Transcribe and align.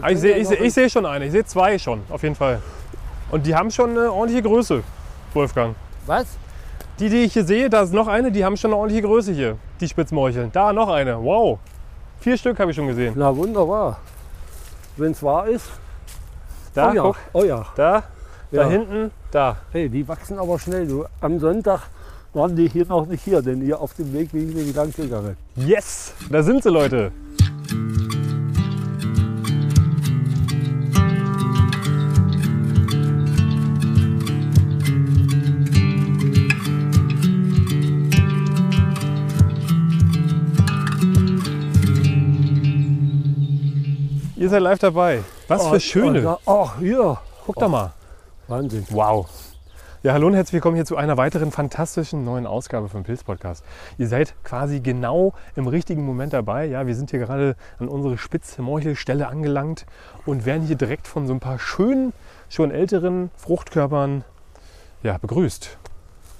Ah, 0.00 0.10
ich 0.10 0.18
sehe 0.20 0.36
ich 0.36 0.48
seh, 0.48 0.54
ich 0.56 0.72
seh 0.72 0.88
schon 0.88 1.04
eine, 1.06 1.26
ich 1.26 1.32
sehe 1.32 1.44
zwei 1.44 1.78
schon, 1.78 2.00
auf 2.10 2.22
jeden 2.22 2.34
Fall. 2.34 2.60
Und 3.30 3.46
die 3.46 3.54
haben 3.54 3.70
schon 3.70 3.90
eine 3.90 4.12
ordentliche 4.12 4.42
Größe, 4.42 4.82
Wolfgang. 5.34 5.74
Was? 6.06 6.26
Die, 6.98 7.08
die 7.08 7.24
ich 7.24 7.32
hier 7.32 7.44
sehe, 7.44 7.70
da 7.70 7.82
ist 7.82 7.92
noch 7.92 8.06
eine, 8.08 8.30
die 8.30 8.44
haben 8.44 8.56
schon 8.56 8.70
eine 8.70 8.76
ordentliche 8.78 9.06
Größe 9.06 9.32
hier, 9.32 9.56
die 9.80 9.88
Spitzmorcheln. 9.88 10.50
Da 10.52 10.72
noch 10.72 10.88
eine, 10.88 11.22
wow. 11.22 11.58
Vier 12.20 12.36
Stück 12.36 12.58
habe 12.60 12.70
ich 12.70 12.76
schon 12.76 12.86
gesehen. 12.86 13.14
Na 13.16 13.34
wunderbar. 13.34 13.98
Wenn 14.96 15.12
es 15.12 15.22
wahr 15.22 15.48
ist. 15.48 15.66
Da, 16.74 16.90
oh 16.90 16.94
ja. 16.94 17.02
guck, 17.02 17.16
Oh 17.32 17.44
ja. 17.44 17.66
da, 17.74 18.02
da 18.52 18.62
Ja. 18.62 18.68
hinten, 18.68 19.10
da. 19.30 19.56
Hey, 19.72 19.88
die 19.88 20.06
wachsen 20.06 20.38
aber 20.38 20.58
schnell. 20.58 20.86
Du, 20.86 21.04
am 21.20 21.38
Sonntag 21.40 21.88
waren 22.34 22.54
die 22.54 22.68
hier 22.68 22.84
noch 22.86 23.06
nicht 23.06 23.24
hier, 23.24 23.40
denn 23.42 23.60
hier 23.62 23.80
auf 23.80 23.94
dem 23.94 24.12
Weg 24.12 24.32
bin 24.32 24.50
ich 24.50 24.54
mir 24.54 24.72
lang 24.74 24.92
gegangen. 24.94 25.36
Yes, 25.56 26.12
da 26.30 26.42
sind 26.42 26.62
sie, 26.62 26.68
Leute. 26.70 27.10
Ihr 44.50 44.54
seid 44.54 44.62
live 44.62 44.78
dabei. 44.80 45.22
Was 45.46 45.68
für 45.68 45.78
schöne. 45.78 46.26
Ach, 46.26 46.38
oh, 46.44 46.70
hier. 46.80 47.18
Guck 47.46 47.54
da 47.60 47.68
mal. 47.68 47.92
Wahnsinn. 48.48 48.84
Wow. 48.90 49.28
Ja, 50.02 50.12
hallo 50.12 50.26
und 50.26 50.34
herzlich 50.34 50.54
willkommen 50.54 50.74
hier 50.74 50.84
zu 50.84 50.96
einer 50.96 51.16
weiteren 51.16 51.52
fantastischen 51.52 52.24
neuen 52.24 52.48
Ausgabe 52.48 52.88
vom 52.88 53.04
Pilz 53.04 53.22
Podcast. 53.22 53.64
Ihr 53.96 54.08
seid 54.08 54.34
quasi 54.42 54.80
genau 54.80 55.34
im 55.54 55.68
richtigen 55.68 56.04
Moment 56.04 56.32
dabei. 56.32 56.66
Ja, 56.66 56.88
wir 56.88 56.96
sind 56.96 57.10
hier 57.10 57.20
gerade 57.20 57.54
an 57.78 57.86
unsere 57.86 58.18
Spitzmorchelstelle 58.18 59.28
angelangt 59.28 59.86
und 60.26 60.46
werden 60.46 60.66
hier 60.66 60.74
direkt 60.74 61.06
von 61.06 61.28
so 61.28 61.32
ein 61.32 61.38
paar 61.38 61.60
schönen, 61.60 62.12
schon 62.48 62.72
älteren 62.72 63.30
Fruchtkörpern 63.36 64.24
ja, 65.04 65.16
begrüßt. 65.18 65.78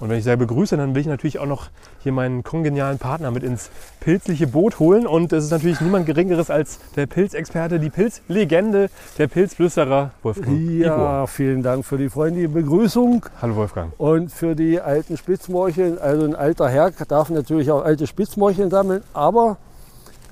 Und 0.01 0.09
wenn 0.09 0.17
ich 0.17 0.23
sage 0.23 0.37
begrüße, 0.37 0.75
dann 0.77 0.95
will 0.95 1.01
ich 1.01 1.07
natürlich 1.07 1.37
auch 1.37 1.45
noch 1.45 1.69
hier 1.99 2.11
meinen 2.11 2.43
kongenialen 2.43 2.97
Partner 2.97 3.29
mit 3.29 3.43
ins 3.43 3.69
pilzliche 3.99 4.47
Boot 4.47 4.79
holen. 4.79 5.05
Und 5.05 5.31
es 5.31 5.45
ist 5.45 5.51
natürlich 5.51 5.79
niemand 5.79 6.07
Geringeres 6.07 6.49
als 6.49 6.79
der 6.95 7.05
Pilzexperte, 7.05 7.79
die 7.79 7.91
Pilzlegende, 7.91 8.89
der 9.19 9.27
Pilzflüsterer 9.27 10.11
Wolfgang 10.23 10.59
Igor. 10.59 10.85
Ja, 10.87 11.27
vielen 11.27 11.61
Dank 11.61 11.85
für 11.85 11.97
die 11.99 12.09
freundliche 12.09 12.49
Begrüßung 12.49 13.25
Hallo 13.41 13.55
Wolfgang. 13.57 13.93
und 13.99 14.31
für 14.31 14.55
die 14.55 14.81
alten 14.81 15.17
Spitzmorcheln. 15.17 15.99
Also 15.99 16.25
ein 16.25 16.35
alter 16.35 16.67
Herr 16.67 16.91
darf 17.07 17.29
natürlich 17.29 17.69
auch 17.71 17.85
alte 17.85 18.07
Spitzmorcheln 18.07 18.71
sammeln, 18.71 19.03
aber 19.13 19.57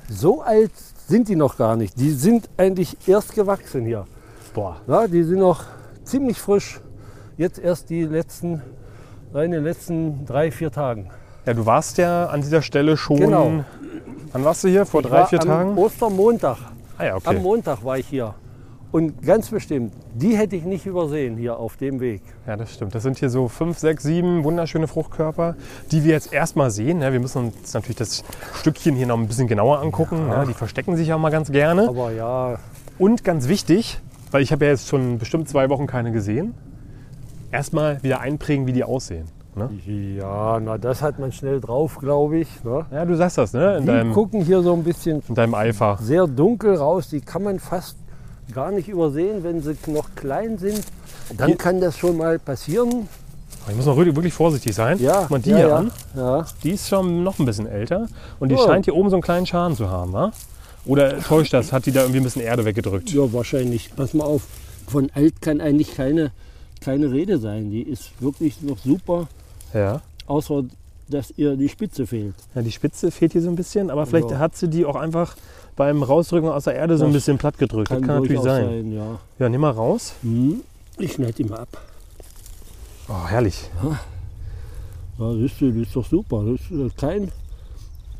so 0.10 0.42
alt 0.42 0.72
sind 1.08 1.28
die 1.28 1.36
noch 1.36 1.58
gar 1.58 1.76
nicht. 1.76 2.00
Die 2.00 2.10
sind 2.12 2.50
eigentlich 2.58 2.98
erst 3.08 3.36
gewachsen 3.36 3.86
hier. 3.86 4.06
Boah, 4.56 4.78
Ja, 4.88 5.08
die 5.08 5.24
sind 5.24 5.40
noch 5.40 5.64
ziemlich 6.04 6.40
frisch. 6.40 6.82
Jetzt 7.38 7.60
erst 7.60 7.92
die 7.92 8.04
letzten, 8.04 8.62
in 9.34 9.52
den 9.52 9.64
letzten 9.64 10.26
drei, 10.26 10.52
vier 10.52 10.72
Tagen. 10.72 11.10
Ja, 11.46 11.54
du 11.54 11.66
warst 11.66 11.98
ja 11.98 12.26
an 12.28 12.42
dieser 12.42 12.62
Stelle 12.62 12.98
schon. 12.98 13.18
Genau. 13.18 13.64
Wann 14.32 14.44
warst 14.44 14.64
du 14.64 14.68
hier? 14.68 14.86
Vor 14.86 15.02
Ich 15.02 15.08
drei, 15.08 15.26
vier 15.26 15.42
am 15.42 15.48
Tagen? 15.48 15.78
Ostermontag. 15.78 16.58
Ah 16.98 17.06
ja, 17.06 17.12
Am 17.14 17.18
okay. 17.18 17.40
Montag 17.40 17.84
war 17.84 17.98
ich 17.98 18.08
hier. 18.08 18.36
Und 18.92 19.22
ganz 19.22 19.50
bestimmt, 19.50 19.94
die 20.16 20.36
hätte 20.36 20.56
ich 20.56 20.64
nicht 20.66 20.86
übersehen 20.88 21.38
hier 21.38 21.58
auf 21.58 21.78
dem 21.78 22.00
Weg. 22.00 22.24
Ja, 22.48 22.58
das 22.58 22.74
stimmt. 22.74 22.96
Das 22.96 23.04
sind 23.04 23.20
hier 23.20 23.30
so 23.30 23.48
fünf, 23.48 23.78
sechs, 23.78 24.02
sieben 24.04 24.44
wunderschöne 24.44 24.88
Fruchtkörper, 24.88 25.56
die 25.92 26.04
wir 26.04 26.12
jetzt 26.14 26.34
erstmal 26.34 26.72
sehen. 26.72 27.02
Ja, 27.02 27.14
wir 27.14 27.20
müssen 27.20 27.46
uns 27.46 27.74
natürlich 27.74 27.98
das 27.98 28.24
Stückchen 28.56 28.96
hier 28.96 29.06
noch 29.06 29.18
ein 29.18 29.28
bisschen 29.28 29.48
genauer 29.48 29.80
angucken. 29.80 30.28
Ja, 30.28 30.44
die 30.44 30.56
verstecken 30.56 30.98
sich 30.98 31.14
auch 31.14 31.20
mal 31.20 31.30
ganz 31.30 31.52
gerne. 31.52 31.88
Aber 31.88 32.12
ja, 32.12 32.58
Und 32.98 33.24
ganz 33.24 33.48
wichtig, 33.48 34.00
weil 34.32 34.42
ich 34.42 34.52
habe 34.52 34.66
ja 34.66 34.72
jetzt 34.72 34.88
schon 34.88 35.20
bestimmt 35.20 35.48
zwei 35.48 35.70
Wochen 35.70 35.86
keine 35.86 36.12
gesehen, 36.12 36.56
erstmal 37.52 38.02
wieder 38.04 38.20
einprägen, 38.22 38.68
wie 38.68 38.74
die 38.74 38.84
aussehen. 38.84 39.26
Ne? 39.56 39.70
ja, 40.18 40.60
na 40.60 40.78
das 40.78 41.02
hat 41.02 41.20
man 41.20 41.32
schnell 41.32 41.60
drauf, 41.60 41.98
glaube 42.00 42.38
ich. 42.38 42.48
Ne? 42.64 42.86
Ja, 42.92 43.04
du 43.04 43.16
sagst 43.16 43.38
das, 43.40 43.52
ne? 43.52 43.78
In 43.78 43.82
Die 43.82 43.88
deinem, 43.88 44.14
gucken 44.14 44.42
hier 44.46 44.62
so 44.62 44.74
ein 44.74 44.84
bisschen 44.84 45.22
in 45.28 45.36
deinem 45.36 45.56
Eifer. 45.56 45.98
sehr 46.02 46.28
dunkel 46.28 46.76
raus. 46.76 47.10
Die 47.10 47.20
kann 47.20 47.44
man 47.44 47.60
fast 47.60 47.98
gar 48.54 48.72
nicht 48.72 48.88
übersehen, 48.88 49.44
wenn 49.44 49.62
sie 49.62 49.76
noch 49.88 50.16
klein 50.16 50.58
sind. 50.58 50.82
Dann 51.36 51.48
Hier- 51.48 51.58
kann 51.58 51.82
das 51.82 51.98
schon 51.98 52.18
mal 52.18 52.40
passieren. 52.40 53.08
Ich 53.68 53.76
muss 53.76 53.86
noch 53.86 53.98
wirklich 53.98 54.34
vorsichtig 54.34 54.74
sein. 54.74 54.98
Ja, 55.00 55.22
Guck 55.22 55.32
mal 55.32 55.40
die 55.42 55.50
ja, 55.50 55.58
hier 55.58 55.68
ja. 55.68 55.76
an. 55.78 55.92
Ja, 56.16 56.46
Die 56.64 56.72
ist 56.72 56.88
schon 56.88 57.24
noch 57.24 57.38
ein 57.40 57.46
bisschen 57.46 57.68
älter 57.68 58.08
und 58.40 58.50
die 58.50 58.56
Oh. 58.56 58.66
scheint 58.66 58.86
hier 58.86 58.96
oben 58.96 59.10
so 59.10 59.16
einen 59.18 59.24
kleinen 59.24 59.46
Schaden 59.46 59.76
zu 59.76 59.90
haben, 59.90 60.14
wa? 60.14 60.32
Oder 60.86 61.20
täuscht 61.20 61.54
das? 61.54 61.74
Hat 61.74 61.86
die 61.86 61.92
da 61.92 62.02
irgendwie 62.02 62.22
ein 62.22 62.24
bisschen 62.24 62.42
Erde 62.42 62.64
weggedrückt? 62.66 63.12
ja, 63.12 63.32
wahrscheinlich. 63.34 63.94
Pass 63.96 64.14
mal 64.14 64.24
auf, 64.24 64.44
von 64.88 65.12
alt 65.14 65.42
kann 65.42 65.60
eigentlich 65.60 65.96
keine, 65.96 66.32
keine 66.82 67.12
Rede 67.12 67.38
sein. 67.40 67.70
Die 67.72 67.82
ist 67.82 68.12
wirklich 68.22 68.62
noch 68.62 68.78
super, 68.78 69.28
Ja. 69.74 70.02
außer 70.28 70.64
dass 71.08 71.34
ihr 71.38 71.56
die 71.56 71.70
Spitze 71.70 72.06
fehlt. 72.06 72.36
ja. 72.54 72.62
Die 72.62 72.72
Spitze 72.72 73.10
fehlt 73.12 73.32
hier 73.34 73.42
so 73.42 73.50
ein 73.50 73.56
bisschen, 73.56 73.90
aber 73.90 74.06
vielleicht 74.06 74.30
Ja. 74.32 74.38
hat 74.40 74.56
sie 74.56 74.68
die 74.68 74.86
auch 74.86 74.96
einfach 74.96 75.36
beim 75.76 76.04
Rausdrücken 76.04 76.50
aus 76.50 76.66
der 76.66 76.76
Erde 76.76 76.98
so 76.98 77.06
ein 77.06 77.14
bisschen 77.14 77.38
platt 77.38 77.58
gedrückt. 77.58 77.90
Das 77.90 77.98
kann 78.00 78.08
natürlich 78.22 78.42
durchaus 78.42 78.58
sein. 78.58 78.92
ja. 78.92 79.20
Ja, 79.40 79.50
nimm 79.50 79.62
mal 79.62 79.72
raus. 79.72 80.14
Hm. 80.22 80.62
Ich 80.98 81.14
schneide 81.14 81.34
die 81.34 81.46
mal 81.46 81.60
ab. 81.62 81.70
Oh, 83.08 83.26
herrlich. 83.28 83.70
Ja, 85.18 85.34
siehst 85.34 85.60
du, 85.62 85.72
das 85.72 85.88
ist 85.88 85.96
doch 85.96 86.06
super. 86.06 86.44
Das 86.46 86.62
ist 86.62 86.72
äh, 86.72 86.90
kein, 86.96 87.32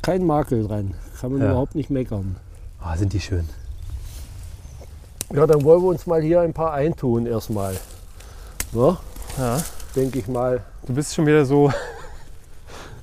kein 0.02 0.26
Makel 0.26 0.66
dran. 0.66 0.94
Kann 1.20 1.32
man 1.32 1.40
Ja. 1.42 1.50
überhaupt 1.50 1.74
nicht 1.76 1.90
meckern. 1.90 2.36
Oh, 2.82 2.96
sind 2.96 3.12
die 3.12 3.20
schön. 3.20 3.48
Ja, 5.32 5.46
dann 5.46 5.62
wollen 5.62 5.82
wir 5.82 5.88
uns 5.88 6.06
mal 6.06 6.20
hier 6.22 6.40
ein 6.40 6.52
paar 6.52 6.72
eintun 6.72 7.26
erstmal. 7.26 7.76
Ja, 8.72 8.98
Ja. 9.38 9.62
denke 9.96 10.18
ich 10.18 10.28
mal. 10.28 10.62
Du 10.86 10.94
bist 10.94 11.14
schon 11.14 11.26
wieder 11.26 11.44
so. 11.44 11.72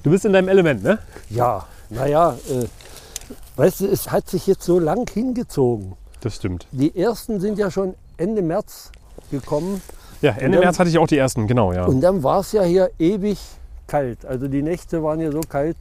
Du 0.04 0.12
bist 0.12 0.24
in 0.24 0.32
deinem 0.32 0.48
Element, 0.48 0.84
ne? 0.84 1.00
Ja, 1.30 1.66
naja, 1.90 2.38
äh, 2.50 2.66
weißt 3.58 3.82
du, 3.82 3.88
es 3.88 4.10
hat 4.10 4.30
sich 4.30 4.48
jetzt 4.48 4.64
so 4.64 4.80
lang 4.80 5.10
hingezogen. 5.10 5.98
Das 6.22 6.36
stimmt. 6.36 6.66
Die 6.72 6.98
ersten 6.98 7.42
sind 7.42 7.58
ja 7.58 7.70
schon 7.70 7.94
Ende 8.16 8.42
März 8.42 8.92
gekommen 9.32 9.82
Ja, 10.22 10.32
Ende 10.32 10.58
dann- 10.58 10.60
März 10.66 10.80
hatte 10.80 10.90
ich 10.90 10.98
auch 10.98 11.08
die 11.08 11.18
ersten, 11.18 11.46
genau, 11.46 11.74
ja. 11.74 11.84
und 11.86 12.00
dann 12.00 12.24
war 12.24 12.40
es 12.40 12.54
ja 12.54 12.64
hier 12.64 12.90
ewig 13.00 13.38
kalt. 13.88 14.26
Also 14.26 14.48
die 14.48 14.62
Nächte 14.62 15.04
waren 15.04 15.20
ja 15.20 15.30
so 15.30 15.42
kalt, 15.42 15.76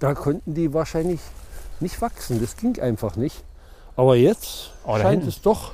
da 0.00 0.14
konnten 0.14 0.54
die 0.54 0.74
wahrscheinlich 0.74 1.20
nicht 1.78 2.00
wachsen. 2.00 2.40
Das 2.40 2.56
ging 2.56 2.80
einfach 2.80 3.14
nicht. 3.14 3.44
Aber 3.96 4.16
jetzt 4.16 4.72
Oh, 4.84 4.96
scheint 4.96 5.10
hinten. 5.10 5.28
es 5.28 5.40
doch. 5.40 5.70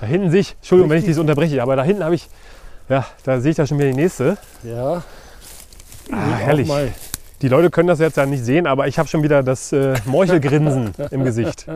Da 0.00 0.06
hinten 0.06 0.30
sehe 0.30 0.40
ich, 0.40 0.54
Entschuldigung, 0.56 0.90
wenn 0.90 0.98
ich 0.98 1.02
Richtig. 1.04 1.14
dies 1.14 1.20
unterbreche, 1.20 1.62
aber 1.62 1.76
da 1.76 1.82
hinten 1.82 2.04
habe 2.04 2.14
ich, 2.14 2.28
ja, 2.88 3.06
da 3.24 3.40
sehe 3.40 3.50
ich 3.50 3.56
da 3.56 3.66
schon 3.66 3.78
wieder 3.78 3.90
die 3.90 3.96
nächste. 3.96 4.36
Ja, 4.62 5.02
Ah, 6.10 6.36
herrlich. 6.38 6.70
Die 7.42 7.48
Leute 7.48 7.70
können 7.70 7.88
das 7.88 7.98
jetzt 7.98 8.16
ja 8.16 8.24
nicht 8.26 8.42
sehen, 8.44 8.66
aber 8.66 8.88
ich 8.88 8.98
habe 8.98 9.08
schon 9.08 9.22
wieder 9.22 9.42
das 9.42 9.72
äh, 9.72 9.94
Morchelgrinsen 10.06 10.94
im 11.10 11.22
Gesicht. 11.24 11.66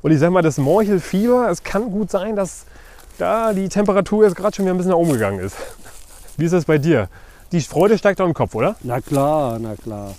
Und 0.00 0.10
ich 0.12 0.18
sage 0.18 0.30
mal, 0.30 0.42
das 0.42 0.58
Morchelfieber, 0.58 1.48
es 1.50 1.62
kann 1.62 1.90
gut 1.90 2.10
sein, 2.10 2.36
dass 2.36 2.64
da 3.18 3.52
die 3.52 3.68
Temperatur 3.68 4.24
jetzt 4.24 4.36
gerade 4.36 4.54
schon 4.54 4.64
wieder 4.64 4.74
ein 4.74 4.78
bisschen 4.78 4.92
nach 4.92 4.98
oben 4.98 5.12
gegangen 5.12 5.40
ist. 5.40 5.56
Wie 6.36 6.44
ist 6.44 6.52
das 6.52 6.64
bei 6.64 6.78
dir? 6.78 7.08
Die 7.50 7.60
Freude 7.60 7.98
steigt 7.98 8.20
doch 8.20 8.26
im 8.26 8.32
Kopf, 8.32 8.54
oder? 8.54 8.76
na 8.82 9.00
klar, 9.00 9.58
na 9.60 9.74
klar. 9.74 10.14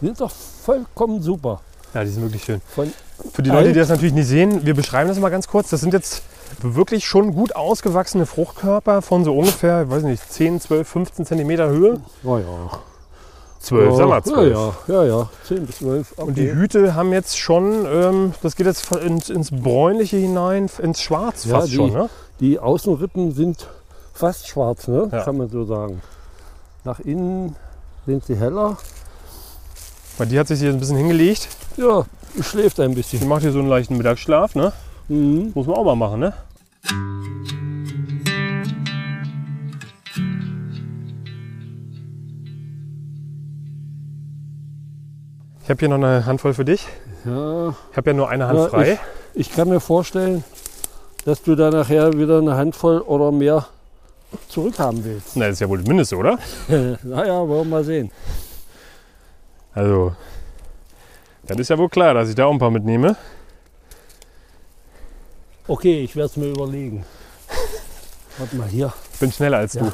Sind 0.00 0.20
doch 0.20 0.30
vollkommen 0.30 1.22
super. 1.22 1.60
Ja, 1.94 2.04
die 2.04 2.10
sind 2.10 2.22
wirklich 2.22 2.44
schön. 2.44 2.60
Von 2.74 2.92
Für 3.32 3.42
die 3.42 3.48
Leute, 3.50 3.72
die 3.72 3.78
das 3.78 3.88
natürlich 3.88 4.12
nicht 4.12 4.26
sehen, 4.26 4.66
wir 4.66 4.74
beschreiben 4.74 5.08
das 5.08 5.18
mal 5.18 5.30
ganz 5.30 5.48
kurz. 5.48 5.70
Das 5.70 5.80
sind 5.80 5.94
jetzt 5.94 6.22
wirklich 6.62 7.06
schon 7.06 7.34
gut 7.34 7.54
ausgewachsene 7.56 8.26
Fruchtkörper 8.26 9.02
von 9.02 9.24
so 9.24 9.36
ungefähr, 9.36 9.82
ich 9.82 9.90
weiß 9.90 10.02
nicht, 10.04 10.22
10, 10.32 10.60
12, 10.60 10.88
15 10.88 11.26
Zentimeter 11.26 11.68
Höhe. 11.68 12.00
Ja, 12.22 12.38
ja. 12.38 12.70
12, 13.60 13.90
ja, 13.90 13.96
sag 13.96 14.08
mal 14.08 14.22
12. 14.22 14.52
Ja, 14.52 14.72
ja, 14.94 15.04
ja, 15.04 15.18
ja. 15.18 15.28
10 15.44 15.66
bis 15.66 15.76
12. 15.78 16.12
Okay. 16.16 16.28
Und 16.28 16.38
die 16.38 16.52
Hüte 16.52 16.94
haben 16.94 17.12
jetzt 17.12 17.38
schon, 17.38 17.84
ähm, 17.86 18.34
das 18.42 18.54
geht 18.56 18.66
jetzt 18.66 18.90
ins, 18.96 19.28
ins 19.28 19.50
Bräunliche 19.50 20.16
hinein, 20.18 20.70
ins 20.82 21.00
Schwarz 21.00 21.44
Ja, 21.46 21.56
fast 21.58 21.72
die- 21.72 21.76
schon, 21.76 21.92
ne? 21.92 22.08
Die 22.40 22.58
Außenrippen 22.58 23.32
sind 23.32 23.66
fast 24.14 24.46
schwarz, 24.48 24.86
ne? 24.88 25.08
Ja. 25.10 25.24
kann 25.24 25.36
man 25.38 25.48
so 25.48 25.64
sagen. 25.64 26.00
Nach 26.84 27.00
innen 27.00 27.56
sind 28.06 28.24
sie 28.24 28.36
heller. 28.36 28.76
Weil 30.18 30.28
die 30.28 30.38
hat 30.38 30.46
sich 30.48 30.60
hier 30.60 30.70
ein 30.70 30.78
bisschen 30.78 30.96
hingelegt. 30.96 31.48
Ja, 31.76 32.04
schläft 32.40 32.78
ein 32.80 32.90
Die 32.90 32.96
bisschen. 32.96 33.26
macht 33.28 33.42
hier 33.42 33.52
so 33.52 33.58
einen 33.58 33.68
leichten 33.68 33.96
Mittagsschlaf, 33.96 34.54
ne? 34.54 34.72
Mhm. 35.08 35.50
Muss 35.54 35.66
man 35.66 35.76
auch 35.76 35.84
mal 35.84 35.96
machen, 35.96 36.20
ne? 36.20 36.32
Ich 45.62 45.70
habe 45.70 45.80
hier 45.80 45.88
noch 45.88 45.96
eine 45.96 46.24
Handvoll 46.26 46.54
für 46.54 46.64
dich. 46.64 46.86
Ja, 47.24 47.70
Ich 47.90 47.96
habe 47.96 48.10
ja 48.10 48.14
nur 48.14 48.28
eine 48.28 48.46
Hand 48.46 48.58
Ja, 48.58 48.68
frei. 48.68 48.98
ich 49.34 49.50
kann 49.52 49.68
mir 49.68 49.80
vorstellen, 49.80 50.44
dass 51.24 51.42
du 51.42 51.56
da 51.56 51.70
nachher 51.70 52.12
wieder 52.12 52.38
eine 52.38 52.56
Handvoll 52.56 53.00
oder 53.00 53.32
mehr 53.32 53.66
zurückhaben 54.48 55.04
willst. 55.04 55.36
Na, 55.36 55.46
das 55.46 55.54
ist 55.54 55.60
ja 55.60 55.68
wohl 55.68 55.78
das 55.78 55.86
Mindeste, 55.88 56.16
oder? 56.16 56.38
naja, 57.02 57.38
wollen 57.48 57.48
wir 57.48 57.64
mal 57.64 57.84
sehen. 57.84 58.10
Also, 59.72 60.14
dann 61.46 61.58
ist 61.58 61.68
ja 61.68 61.78
wohl 61.78 61.88
klar, 61.88 62.14
dass 62.14 62.28
ich 62.28 62.34
da 62.36 62.46
auch 62.46 62.52
ein 62.52 62.58
paar 62.58 62.70
mitnehme. 62.70 63.16
Okay, 65.68 66.02
ich 66.04 66.14
werde 66.16 66.30
es 66.30 66.36
mir 66.36 66.46
überlegen. 66.46 67.04
Warte 68.38 68.56
mal 68.56 68.68
hier. 68.68 68.92
Ich 69.12 69.18
bin 69.18 69.32
schneller 69.32 69.58
als 69.58 69.72
du. 69.72 69.92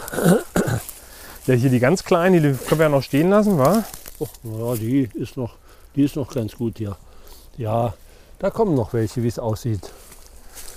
Ja, 1.47 1.55
hier 1.55 1.71
die 1.71 1.81
ganz 1.81 2.05
kleinen, 2.05 2.35
die 2.43 2.53
können 2.67 2.79
wir 2.81 2.85
ja 2.87 2.89
noch 2.89 3.03
stehen 3.03 3.31
lassen, 3.31 3.59
wa? 3.59 3.83
Oh, 4.19 4.27
ja, 4.45 4.75
die 4.77 5.09
ist 5.15 5.37
noch, 5.37 5.55
die 5.97 6.05
ist 6.05 6.17
noch 6.17 6.33
ganz 6.33 6.55
gut 6.57 6.79
hier. 6.79 6.97
Ja, 7.57 7.95
da 8.39 8.51
kommen 8.51 8.75
noch 8.75 8.93
welche, 8.93 9.23
wie 9.23 9.29
es 9.29 9.39
aussieht. 9.39 9.91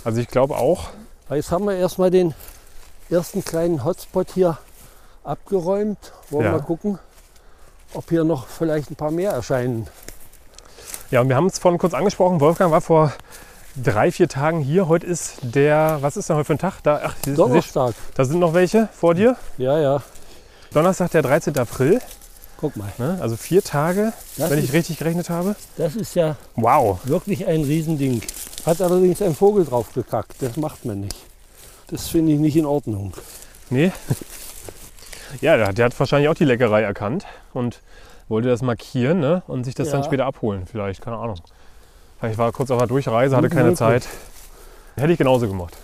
Also 0.04 0.22
ich 0.22 0.28
glaube 0.28 0.56
auch, 0.58 0.90
Jetzt 1.30 1.50
haben 1.50 1.66
wir 1.66 1.76
erstmal 1.76 2.12
den 2.12 2.36
ersten 3.10 3.44
kleinen 3.44 3.84
Hotspot 3.84 4.28
hier 4.36 4.60
abgeräumt. 5.24 6.14
Wollen 6.30 6.44
wir 6.46 6.52
Ja. 6.52 6.58
mal 6.58 6.64
gucken, 6.64 7.00
ob 7.96 8.10
hier 8.10 8.24
noch 8.24 8.46
vielleicht 8.46 8.92
ein 8.92 8.96
paar 8.96 9.10
mehr 9.10 9.32
erscheinen. 9.32 9.88
Ja, 11.10 11.22
und 11.22 11.30
wir 11.30 11.36
haben 11.36 11.48
es 11.48 11.58
vorhin 11.58 11.80
kurz 11.80 11.96
angesprochen. 11.96 12.40
Wolfgang 12.40 12.72
war 12.72 12.82
vor 12.82 13.12
drei, 13.81 14.12
vier 14.12 14.27
Tagen 14.27 14.60
hier. 14.62 14.88
Heute 14.88 15.06
ist 15.06 15.38
der, 15.42 15.98
was 16.01 16.18
ist 16.18 16.30
denn 16.30 16.36
heute 16.36 16.45
für 16.45 16.54
ein 16.54 16.60
Tag? 16.60 16.81
Da, 16.83 17.01
ach, 17.04 17.16
Donnerstag. 17.25 17.94
da 18.16 18.25
sind 18.25 18.39
noch 18.39 18.54
welche 18.54 18.88
vor 18.94 19.13
dir. 19.16 19.36
Ja, 19.57 19.80
ja. 19.80 20.01
Donnerstag, 20.74 21.12
der 21.12 21.22
13. 21.22 21.57
April. 21.57 22.01
Guck 22.57 22.75
mal. 22.77 22.92
Ne? 22.98 23.18
Also 23.22 23.36
vier 23.36 23.62
Tage, 23.63 24.13
Das, 24.38 24.50
wenn 24.50 24.60
ich 24.60 24.66
ist, 24.66 24.74
richtig 24.74 24.98
gerechnet 24.98 25.30
habe. 25.30 25.56
das 25.77 25.95
ist 25.95 26.16
ja 26.16 26.36
Wow. 26.56 27.00
wirklich 27.04 27.45
ein 27.48 27.63
Riesending. 27.63 28.22
Hat 28.66 28.81
allerdings 28.81 29.22
ein 29.22 29.36
Vogel 29.36 29.66
drauf 29.66 29.94
gekackt. 29.94 30.36
Das 30.42 30.56
macht 30.57 30.86
man 30.86 31.01
nicht. 31.01 31.16
Das 31.88 32.07
finde 32.07 32.31
ich 32.33 32.39
nicht 32.39 32.56
in 32.56 32.66
Ordnung. 32.66 33.13
Nee. 33.69 33.92
Ja, 35.42 35.57
der, 35.57 35.74
der 35.74 35.86
hat 35.86 36.00
wahrscheinlich 36.00 36.30
auch 36.30 36.33
die 36.36 36.45
Leckerei 36.45 36.81
erkannt 36.81 37.25
und 37.54 37.81
wollte 38.30 38.48
das 38.48 38.62
markieren 38.62 39.19
ne? 39.19 39.44
und 39.48 39.66
sich 39.66 39.75
das 39.75 39.89
dann 39.89 40.00
Ja. 40.01 40.06
später 40.06 40.25
abholen. 40.25 40.66
Vielleicht, 40.66 41.01
keine 41.01 41.18
Ahnung. 41.18 41.38
Vielleicht 42.20 42.38
war 42.38 42.52
kurz 42.52 42.72
auf 42.72 42.78
der 42.80 42.88
Durchreise, 42.88 43.36
hatte 43.36 43.50
keine 43.50 43.64
möglich. 43.64 43.80
Zeit. 43.80 44.08
Hätte 44.96 45.12
ich 45.12 45.18
genauso 45.18 45.48
gemacht. 45.48 45.76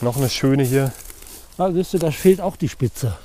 Noch 0.00 0.16
eine 0.16 0.28
schöne 0.28 0.62
hier. 0.62 0.92
Ah, 1.58 1.70
siehst 1.72 1.92
du, 1.94 1.98
da 1.98 2.10
fehlt 2.10 2.40
auch 2.40 2.56
die 2.56 2.68
Spitze. 2.68 3.16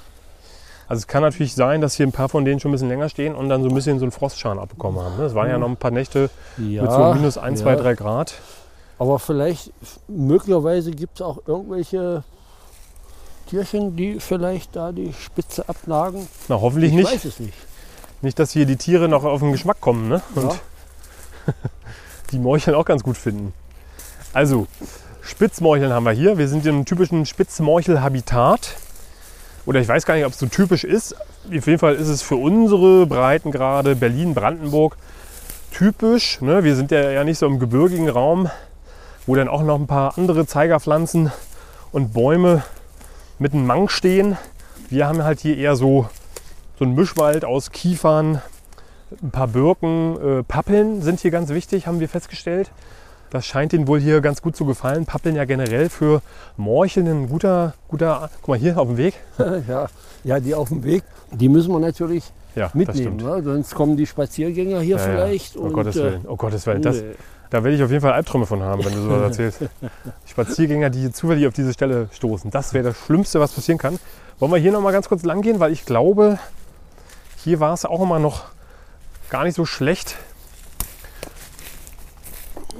Also 0.88 1.00
es 1.00 1.08
kann 1.08 1.22
natürlich 1.22 1.56
sein, 1.56 1.82
dass 1.82 1.96
hier 1.96 2.06
ein 2.06 2.12
paar 2.12 2.30
von 2.30 2.44
denen 2.44 2.60
schon 2.60 2.72
ein 2.72 2.74
bisschen 2.74 2.90
länger 2.90 3.08
stehen 3.10 3.36
und 3.36 3.48
dann 3.50 3.64
so 3.64 3.70
ein 3.70 3.76
bisschen 3.76 4.00
so 4.00 4.06
einen 4.06 4.12
Frostschaden 4.12 4.60
abbekommen 4.60 5.02
haben. 5.02 5.18
Ne? 5.18 5.24
Es 5.24 5.34
waren 5.36 5.50
ja 5.50 5.58
noch 5.58 5.70
ein 5.70 5.78
paar 5.78 5.92
Nächte 5.92 6.30
Ja, 6.58 6.82
mit 6.84 6.92
so 6.92 7.14
minus 7.14 7.38
1, 7.38 7.60
ja. 7.62 7.66
2, 7.66 7.76
3 7.76 7.94
Grad. 7.96 8.34
Aber 9.00 9.18
vielleicht, 9.20 9.72
möglicherweise 10.08 10.92
gibt 10.92 11.16
es 11.16 11.22
auch 11.22 11.40
irgendwelche 11.48 12.24
Tierchen, 13.50 13.96
die 13.96 14.20
vielleicht 14.20 14.76
da 14.76 14.92
die 14.92 15.14
Spitze 15.14 15.68
abnagen. 15.70 16.28
Na, 16.48 16.60
hoffentlich 16.60 16.92
ich 16.92 16.98
nicht. 16.98 17.12
weiß 17.12 17.26
es 17.26 17.40
nicht. 17.40 17.54
Nicht, 18.22 18.38
dass 18.40 18.52
hier 18.52 18.66
die 18.66 18.78
Tiere 18.78 19.08
noch 19.08 19.24
auf 19.24 19.40
den 19.40 19.52
Geschmack 19.52 19.80
kommen 19.82 20.10
ne? 20.10 20.22
und 20.36 20.44
Ja. 20.44 20.56
die 22.32 22.40
Morcheln 22.40 22.76
auch 22.76 22.86
ganz 22.86 23.04
gut 23.04 23.18
finden. 23.18 23.54
Also, 24.34 24.68
Spitzmorcheln 25.22 25.94
haben 25.94 26.04
wir 26.04 26.12
hier. 26.12 26.38
Wir 26.38 26.48
sind 26.48 26.66
in 26.66 26.76
einem 26.76 26.86
typischen 26.86 27.26
Spitzmorchel-Habitat. 27.26 28.76
Oder 29.66 29.80
ich 29.80 29.88
weiß 29.88 30.06
gar 30.06 30.16
nicht, 30.16 30.26
ob 30.26 30.34
es 30.34 30.40
so 30.40 30.48
typisch 30.48 30.84
ist. 30.84 31.16
Auf 31.16 31.68
jeden 31.68 31.80
Fall 31.80 31.96
ist 31.96 32.10
es 32.10 32.22
für 32.22 32.36
unsere 32.36 33.06
Breitengrade 33.06 33.96
Berlin, 33.96 34.34
Brandenburg 34.34 34.98
typisch. 35.72 36.42
Ne? 36.42 36.64
Wir 36.64 36.76
sind 36.76 36.92
ja, 36.92 37.10
ja 37.12 37.24
nicht 37.24 37.38
so 37.38 37.46
im 37.46 37.60
gebirgigen 37.60 38.10
Raum, 38.10 38.50
wo 39.26 39.36
dann 39.36 39.48
auch 39.48 39.64
noch 39.64 39.80
ein 39.80 39.88
paar 39.88 40.18
andere 40.18 40.46
Zeigerpflanzen 40.46 41.32
und 41.92 42.14
Bäume 42.14 42.64
mit 43.40 43.54
einem 43.54 43.66
Mang 43.66 43.90
stehen. 43.90 44.38
Wir 44.90 45.08
haben 45.08 45.24
halt 45.24 45.40
hier 45.40 45.58
eher 45.58 45.76
so, 45.76 46.10
so 46.78 46.86
einen 46.86 46.96
Mischwald 46.96 47.46
aus 47.46 47.72
Kiefern, 47.72 48.42
ein 49.22 49.32
paar 49.32 49.48
Birken, 49.48 50.40
äh, 50.40 50.44
Pappeln 50.44 51.02
sind 51.02 51.20
hier 51.20 51.32
ganz 51.32 51.50
wichtig, 51.50 51.88
haben 51.88 52.00
wir 52.00 52.10
festgestellt. 52.10 52.72
Das 53.34 53.48
scheint 53.48 53.74
ihnen 53.74 53.88
wohl 53.88 54.00
hier 54.00 54.22
ganz 54.22 54.44
gut 54.44 54.56
zu 54.56 54.64
gefallen. 54.64 55.08
Pappeln 55.08 55.36
ja 55.36 55.46
generell 55.46 55.90
für 55.90 56.22
Morcheln 56.56 57.08
ein 57.08 57.30
guter, 57.30 57.74
guter. 57.88 58.30
Guck 58.42 58.50
mal 58.50 58.58
hier 58.60 58.78
auf 58.78 58.88
dem 58.88 58.98
Weg. 58.98 59.16
ja, 59.68 59.88
ja, 60.24 60.40
die 60.40 60.54
auf 60.54 60.70
dem 60.70 60.84
Weg, 60.84 61.04
die 61.32 61.50
müssen 61.50 61.72
wir 61.72 61.80
natürlich 61.80 62.32
Ja, 62.56 62.70
mitnehmen. 62.76 63.18
Ne? 63.18 63.42
Sonst 63.44 63.74
kommen 63.74 63.98
die 63.98 64.06
Spaziergänger 64.06 64.82
hier 64.82 64.98
Ja, 64.98 65.02
ja. 65.02 65.12
vielleicht. 65.12 65.58
Oh 65.58 65.62
und, 65.62 65.74
Gottes 65.74 65.96
äh, 65.96 66.04
Willen. 66.04 66.26
Oh 66.28 66.36
Gottes 66.36 66.68
Willen. 66.68 66.84
Das, 66.84 67.02
nee. 67.02 67.16
da 67.50 67.64
werde 67.64 67.76
ich 67.76 67.82
auf 67.82 67.90
jeden 67.90 68.02
Fall 68.04 68.14
Albträume 68.14 68.46
von 68.46 68.62
haben, 68.62 68.86
wenn 68.86 68.94
du 68.94 69.02
sowas 69.02 69.22
erzählst. 69.24 69.62
Spaziergänger, 70.28 70.92
die 70.92 71.00
hier 71.00 71.14
zufällig 71.14 71.48
auf 71.48 71.54
diese 71.54 71.74
Stelle 71.74 72.10
stoßen. 72.12 72.52
Das 72.52 72.76
wäre 72.76 72.84
das 72.84 72.98
Schlimmste, 72.98 73.40
was 73.40 73.52
passieren 73.52 73.80
kann. 73.80 73.98
Wollen 74.38 74.52
wir 74.52 74.60
hier 74.60 74.72
noch 74.72 74.82
mal 74.82 74.92
ganz 74.92 75.10
kurz 75.10 75.24
lang 75.24 75.42
gehen, 75.42 75.60
weil 75.60 75.72
ich 75.72 75.86
glaube, 75.86 76.38
hier 77.44 77.60
war 77.60 77.74
es 77.74 77.84
auch 77.84 78.02
immer 78.04 78.20
noch 78.20 78.53
gar 79.34 79.46
nicht 79.46 79.56
so 79.56 79.66
schlecht. 79.66 80.16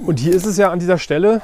Und 0.06 0.20
hier 0.20 0.32
ist 0.32 0.46
es 0.46 0.56
ja 0.56 0.70
an 0.70 0.78
dieser 0.78 0.98
Stelle, 0.98 1.42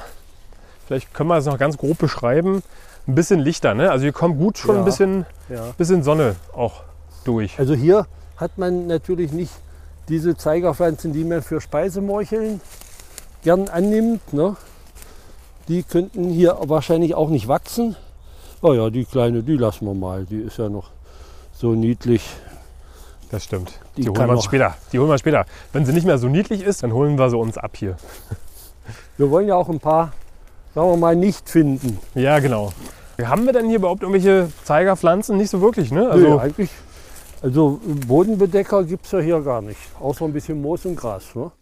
vielleicht 0.87 1.13
können 1.13 1.29
wir 1.31 1.37
es 1.37 1.47
noch 1.47 1.59
ganz 1.59 1.77
grob 1.77 1.99
beschreiben, 1.99 2.63
ein 3.09 3.17
bisschen 3.17 3.41
lichter. 3.41 3.75
Ne? 3.75 3.91
Also 3.91 4.05
hier 4.05 4.13
kommt 4.13 4.39
gut 4.39 4.59
schon 4.59 4.77
Ja. 4.77 4.83
ein 4.83 4.85
bisschen, 4.85 5.27
ja. 5.49 5.73
bisschen 5.77 6.05
Sonne 6.05 6.37
auch 6.53 6.85
durch. 7.25 7.59
Also 7.59 7.75
hier 7.75 8.07
hat 8.37 8.57
man 8.57 8.87
natürlich 8.87 9.33
nicht 9.33 9.51
diese 10.09 10.37
Zeigerpflanzen, 10.37 11.13
die 11.13 11.25
man 11.25 11.43
für 11.43 11.61
Speisemorcheln 11.61 12.61
gern 13.43 13.69
annimmt. 13.69 14.33
Ne? 14.33 14.55
Die 15.67 15.83
könnten 15.83 16.29
hier 16.31 16.57
wahrscheinlich 16.67 17.17
auch 17.17 17.31
nicht 17.31 17.49
wachsen. 17.49 17.97
Oh 18.63 18.75
ja, 18.75 18.91
die 18.91 19.05
kleine, 19.07 19.43
die 19.43 19.57
lassen 19.57 19.87
wir 19.87 19.95
mal. 19.95 20.25
Die 20.25 20.39
ist 20.41 20.59
ja 20.59 20.69
noch 20.69 20.91
so 21.53 21.73
niedlich. 21.73 22.23
Das 23.31 23.45
stimmt. 23.45 23.79
Die 23.97 24.03
Die, 24.03 24.09
holen 24.09 24.19
wir 24.27 24.31
uns 24.31 24.45
später. 24.45 24.75
Die 24.93 24.99
holen 24.99 25.09
wir 25.09 25.19
später. 25.19 25.47
Wenn 25.73 25.87
sie 25.87 25.93
nicht 25.93 26.05
mehr 26.07 26.19
so 26.19 26.29
niedlich 26.29 26.63
ist, 26.63 26.83
dann 26.83 26.93
holen 26.93 27.19
wir 27.19 27.31
sie 27.31 27.37
uns 27.37 27.57
ab 27.57 27.77
hier. 27.77 27.97
Wir 29.17 29.31
wollen 29.31 29.47
ja 29.47 29.55
auch 29.55 29.69
ein 29.69 29.79
paar, 29.79 30.13
sagen 30.75 30.89
wir 30.91 30.97
mal, 30.97 31.15
nicht 31.15 31.49
finden. 31.49 31.99
Ja, 32.15 32.39
genau. 32.41 32.73
Haben 33.23 33.45
wir 33.47 33.53
denn 33.53 33.67
hier 33.67 33.77
überhaupt 33.77 34.03
irgendwelche 34.03 34.51
Zeigerpflanzen? 34.65 35.37
Nicht 35.37 35.51
so 35.51 35.61
wirklich, 35.61 35.93
ne? 35.93 36.09
Also, 36.11 36.27
Also, 36.27 36.39
eigentlich, 36.41 36.71
also 37.43 37.81
Bodenbedecker 38.07 38.83
gibt 38.85 39.07
es 39.07 39.13
ja 39.13 39.21
hier 39.21 39.41
gar 39.43 39.63
nicht. 39.63 39.79
Außer 40.01 40.25
ein 40.25 40.33
bisschen 40.33 40.61
Moos 40.61 40.85
und 40.87 40.97
Gras. 40.97 41.35
Ne? 41.35 41.53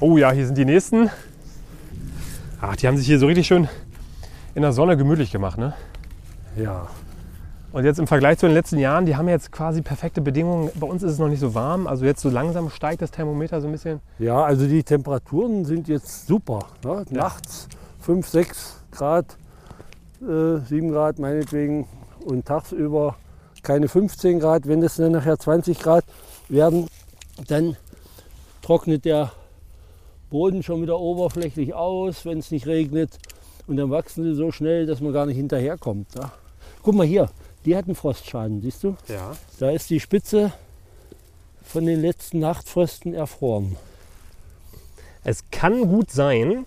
oh 0.00 0.18
ja, 0.18 0.30
hier 0.30 0.46
sind 0.46 0.58
die 0.58 0.64
nächsten. 0.64 1.10
Ach, 2.60 2.76
die 2.76 2.86
haben 2.86 2.96
sich 2.96 3.06
hier 3.06 3.18
so 3.18 3.26
richtig 3.26 3.46
schön 3.46 3.68
in 4.54 4.62
der 4.62 4.72
Sonne 4.72 4.96
gemütlich 4.96 5.30
gemacht, 5.30 5.58
ne? 5.58 5.74
Ja. 6.56 6.88
Und 7.72 7.84
jetzt 7.84 7.98
im 7.98 8.06
Vergleich 8.06 8.38
zu 8.38 8.46
den 8.46 8.54
letzten 8.54 8.78
Jahren, 8.78 9.04
die 9.04 9.16
haben 9.16 9.28
jetzt 9.28 9.52
quasi 9.52 9.82
perfekte 9.82 10.22
Bedingungen. 10.22 10.70
Bei 10.76 10.86
uns 10.86 11.02
ist 11.02 11.12
es 11.12 11.18
noch 11.18 11.28
nicht 11.28 11.40
so 11.40 11.54
warm. 11.54 11.86
Also 11.86 12.06
jetzt 12.06 12.22
so 12.22 12.30
langsam 12.30 12.70
steigt 12.70 13.02
das 13.02 13.10
Thermometer 13.10 13.60
so 13.60 13.66
ein 13.66 13.72
bisschen. 13.72 14.00
Ja, 14.18 14.42
also 14.42 14.66
die 14.66 14.82
Temperaturen 14.82 15.64
sind 15.66 15.86
jetzt 15.86 16.26
super. 16.26 16.60
Ne? 16.82 17.04
Nachts 17.10 17.68
5, 18.00 18.26
6 18.26 18.84
Grad, 18.92 19.36
äh, 20.22 20.58
7 20.66 20.90
Grad 20.90 21.18
meinetwegen 21.18 21.86
und 22.24 22.46
tagsüber 22.46 23.16
keine 23.62 23.88
15 23.88 24.40
Grad. 24.40 24.66
Wenn 24.66 24.80
das 24.80 24.96
dann 24.96 25.12
nachher 25.12 25.38
20 25.38 25.78
Grad 25.78 26.04
werden, 26.48 26.86
dann 27.48 27.76
trocknet 28.62 29.04
der 29.04 29.32
Boden 30.30 30.62
schon 30.62 30.80
wieder 30.80 30.98
oberflächlich 30.98 31.74
aus, 31.74 32.24
wenn 32.24 32.38
es 32.38 32.50
nicht 32.50 32.66
regnet. 32.66 33.18
Und 33.66 33.76
dann 33.76 33.90
wachsen 33.90 34.24
sie 34.24 34.34
so 34.34 34.50
schnell, 34.50 34.86
dass 34.86 35.00
man 35.00 35.12
gar 35.12 35.26
nicht 35.26 35.36
hinterherkommt. 35.36 36.14
Ne? 36.14 36.30
Guck 36.86 36.94
mal 36.94 37.04
hier, 37.04 37.30
die 37.64 37.76
hatten 37.76 37.96
Frostschaden, 37.96 38.62
siehst 38.62 38.84
du? 38.84 38.94
Ja. 39.08 39.32
Da 39.58 39.70
ist 39.70 39.90
die 39.90 39.98
Spitze 39.98 40.52
von 41.64 41.84
den 41.84 42.00
letzten 42.00 42.38
Nachtfrösten 42.38 43.12
erfroren. 43.12 43.76
Es 45.24 45.50
kann 45.50 45.88
gut 45.88 46.12
sein, 46.12 46.64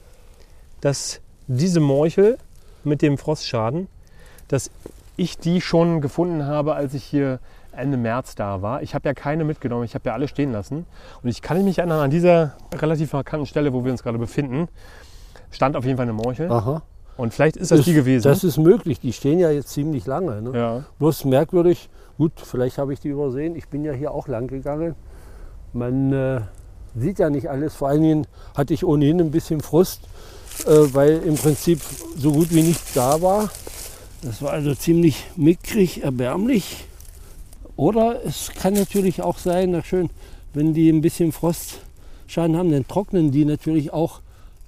dass 0.82 1.22
diese 1.48 1.80
Morchel 1.80 2.38
mit 2.84 3.02
dem 3.02 3.18
Frostschaden, 3.18 3.88
dass 4.50 4.72
ich 5.16 5.38
die 5.38 5.62
schon 5.62 6.02
gefunden 6.02 6.46
habe, 6.46 6.76
als 6.76 6.94
ich 6.96 7.06
hier 7.06 7.40
Ende 7.72 7.96
März 7.96 8.36
da 8.36 8.62
war. 8.62 8.84
Ich 8.84 8.96
habe 8.96 9.08
ja 9.08 9.14
keine 9.14 9.46
mitgenommen, 9.46 9.86
ich 9.86 9.96
habe 9.96 10.10
ja 10.10 10.14
alle 10.14 10.28
stehen 10.28 10.52
lassen. 10.52 10.86
Und 11.24 11.30
ich 11.30 11.42
kann 11.42 11.64
mich 11.64 11.78
erinnern, 11.78 12.02
an 12.02 12.12
dieser 12.12 12.58
relativ 12.74 13.14
markanten 13.14 13.46
Stelle, 13.46 13.72
wo 13.72 13.86
wir 13.86 13.94
uns 13.94 14.04
gerade 14.04 14.18
befinden, 14.18 14.68
stand 15.50 15.78
auf 15.78 15.86
jeden 15.86 15.96
Fall 15.96 16.08
eine 16.08 16.12
Morchel. 16.12 16.52
Aha. 16.52 16.82
Und 17.20 17.34
vielleicht 17.34 17.58
ist 17.58 17.72
das 17.72 17.82
die 17.82 17.94
gewesen. 17.94 18.24
Das 18.24 18.46
ist 18.46 18.58
möglich. 18.58 19.02
Die 19.02 19.12
stehen 19.12 19.40
ja 19.40 19.52
jetzt 19.52 19.68
ziemlich 19.70 20.06
lange. 20.06 20.42
Ne? 20.42 20.58
ja. 20.58 20.86
Bloß 21.00 21.26
merkwürdig, 21.26 21.90
gut, 22.18 22.32
vielleicht 22.38 22.78
habe 22.78 22.94
ich 22.94 23.02
die 23.02 23.10
übersehen. 23.10 23.58
Ich 23.58 23.68
bin 23.68 23.84
ja 23.84 23.92
hier 23.92 24.12
auch 24.14 24.30
lang 24.30 24.48
gegangen. 24.48 24.96
Man 25.74 26.14
äh, 26.14 26.40
sieht 26.96 27.20
ja 27.20 27.30
nicht 27.30 27.50
alles. 27.50 27.76
Vor 27.76 27.90
allen 27.90 28.04
Dingen 28.04 28.28
hatte 28.56 28.74
ich 28.74 28.86
ohnehin 28.86 29.20
ein 29.20 29.32
bisschen 29.32 29.60
Frust, 29.60 30.04
äh, 30.66 30.70
weil 30.94 31.22
im 31.24 31.36
Prinzip 31.36 31.82
so 32.18 32.32
gut 32.32 32.54
wie 32.54 32.62
nichts 32.62 32.94
da 32.94 33.22
war. 33.22 33.50
Das 34.22 34.42
war 34.42 34.52
also 34.52 34.74
ziemlich 34.74 35.26
mickrig, 35.36 36.04
erbärmlich. 36.04 36.86
Oder 37.76 38.26
es 38.26 38.54
kann 38.54 38.76
natürlich 38.76 39.22
auch 39.24 39.40
sein, 39.40 39.72
na 39.72 39.84
schön, 39.84 40.10
wenn 40.54 40.74
die 40.74 40.90
ein 40.90 41.02
bisschen 41.02 41.34
Frostschaden 41.34 42.56
haben, 42.56 42.72
dann 42.72 42.88
trocknen 42.88 43.32
die 43.32 43.44
natürlich 43.44 43.92
auch 43.92 44.22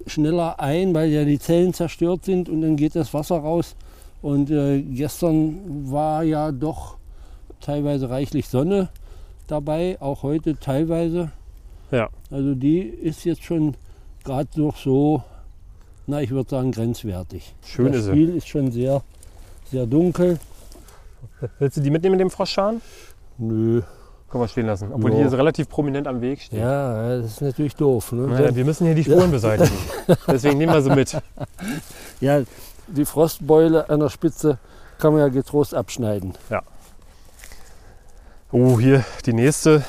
schneller 0.06 0.60
ein, 0.60 0.94
weil 0.94 1.10
ja 1.10 1.24
die 1.24 1.38
Zellen 1.38 1.72
zerstört 1.74 2.24
sind 2.24 2.48
und 2.48 2.62
dann 2.62 2.76
geht 2.76 2.94
das 2.94 3.12
Wasser 3.14 3.36
raus. 3.36 3.76
Und 4.20 4.50
äh, 4.50 4.82
gestern 4.82 5.90
war 5.90 6.22
ja 6.22 6.52
doch 6.52 6.96
teilweise 7.60 8.10
reichlich 8.10 8.48
Sonne 8.48 8.88
dabei, 9.46 9.96
auch 10.00 10.22
heute 10.22 10.56
teilweise. 10.56 11.30
Ja. 11.90 12.08
Also 12.30 12.54
die 12.54 12.80
ist 12.80 13.24
jetzt 13.24 13.42
schon 13.42 13.74
gerade 14.24 14.48
noch 14.60 14.76
so, 14.76 15.22
na 16.06 16.22
ich 16.22 16.30
würde 16.30 16.50
sagen 16.50 16.72
grenzwertig. 16.72 17.54
Schön 17.64 17.88
das 17.88 17.96
ist 17.96 18.04
sie. 18.04 18.10
Spiel 18.10 18.36
ist 18.36 18.48
schon 18.48 18.70
sehr, 18.70 19.02
sehr 19.70 19.86
dunkel. 19.86 20.38
Willst 21.58 21.76
du 21.76 21.80
die 21.80 21.90
mitnehmen 21.90 22.12
mit 22.12 22.20
dem 22.20 22.30
Froschscharen? 22.30 22.80
Nö. 23.38 23.82
Können 24.32 24.44
wir 24.44 24.48
stehen 24.48 24.66
lassen. 24.66 24.90
Obwohl 24.92 25.10
Ja. 25.12 25.18
die 25.18 25.28
hier 25.28 25.38
relativ 25.38 25.68
prominent 25.68 26.08
am 26.08 26.22
Weg 26.22 26.40
stehen. 26.40 26.58
Ja, 26.60 27.18
das 27.18 27.26
ist 27.32 27.42
natürlich 27.42 27.76
doof. 27.76 28.12
Ne? 28.12 28.26
Naja, 28.28 28.56
wir 28.56 28.64
müssen 28.64 28.86
hier 28.86 28.94
die 28.94 29.04
Spuren 29.04 29.30
beseitigen. 29.30 29.76
Deswegen 30.26 30.56
nehmen 30.58 30.72
wir 30.72 30.80
sie 30.82 30.90
mit. 30.90 31.16
Ja, 32.20 32.40
die 32.86 33.04
Frostbeule 33.04 33.90
an 33.90 34.00
der 34.00 34.08
Spitze 34.08 34.58
kann 34.98 35.12
man 35.12 35.20
ja 35.22 35.28
getrost 35.28 35.74
abschneiden. 35.74 36.32
Oh, 38.52 38.78
hier 38.78 39.04
die 39.26 39.32
nächste. 39.32 39.84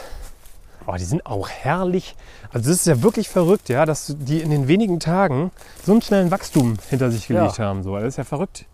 Oh, 0.88 0.96
die 0.98 1.04
sind 1.06 1.26
auch 1.26 1.48
herrlich. 1.48 2.16
Also 2.52 2.70
das 2.70 2.80
ist 2.80 2.88
ja 2.88 3.02
wirklich 3.02 3.30
verrückt, 3.30 3.70
ja, 3.70 3.86
dass 3.86 4.16
die 4.20 4.42
in 4.42 4.50
den 4.50 4.68
wenigen 4.68 5.00
Tagen 5.00 5.52
so 5.86 5.92
einen 5.94 6.02
schnellen 6.02 6.32
Wachstum 6.32 6.76
hinter 6.90 7.12
sich 7.12 7.28
gelegt 7.28 7.58
Ja. 7.60 7.66
haben. 7.66 7.84
So. 7.84 7.96
Das 7.96 8.06
ist 8.06 8.18
ja 8.18 8.24
verrückt. 8.24 8.66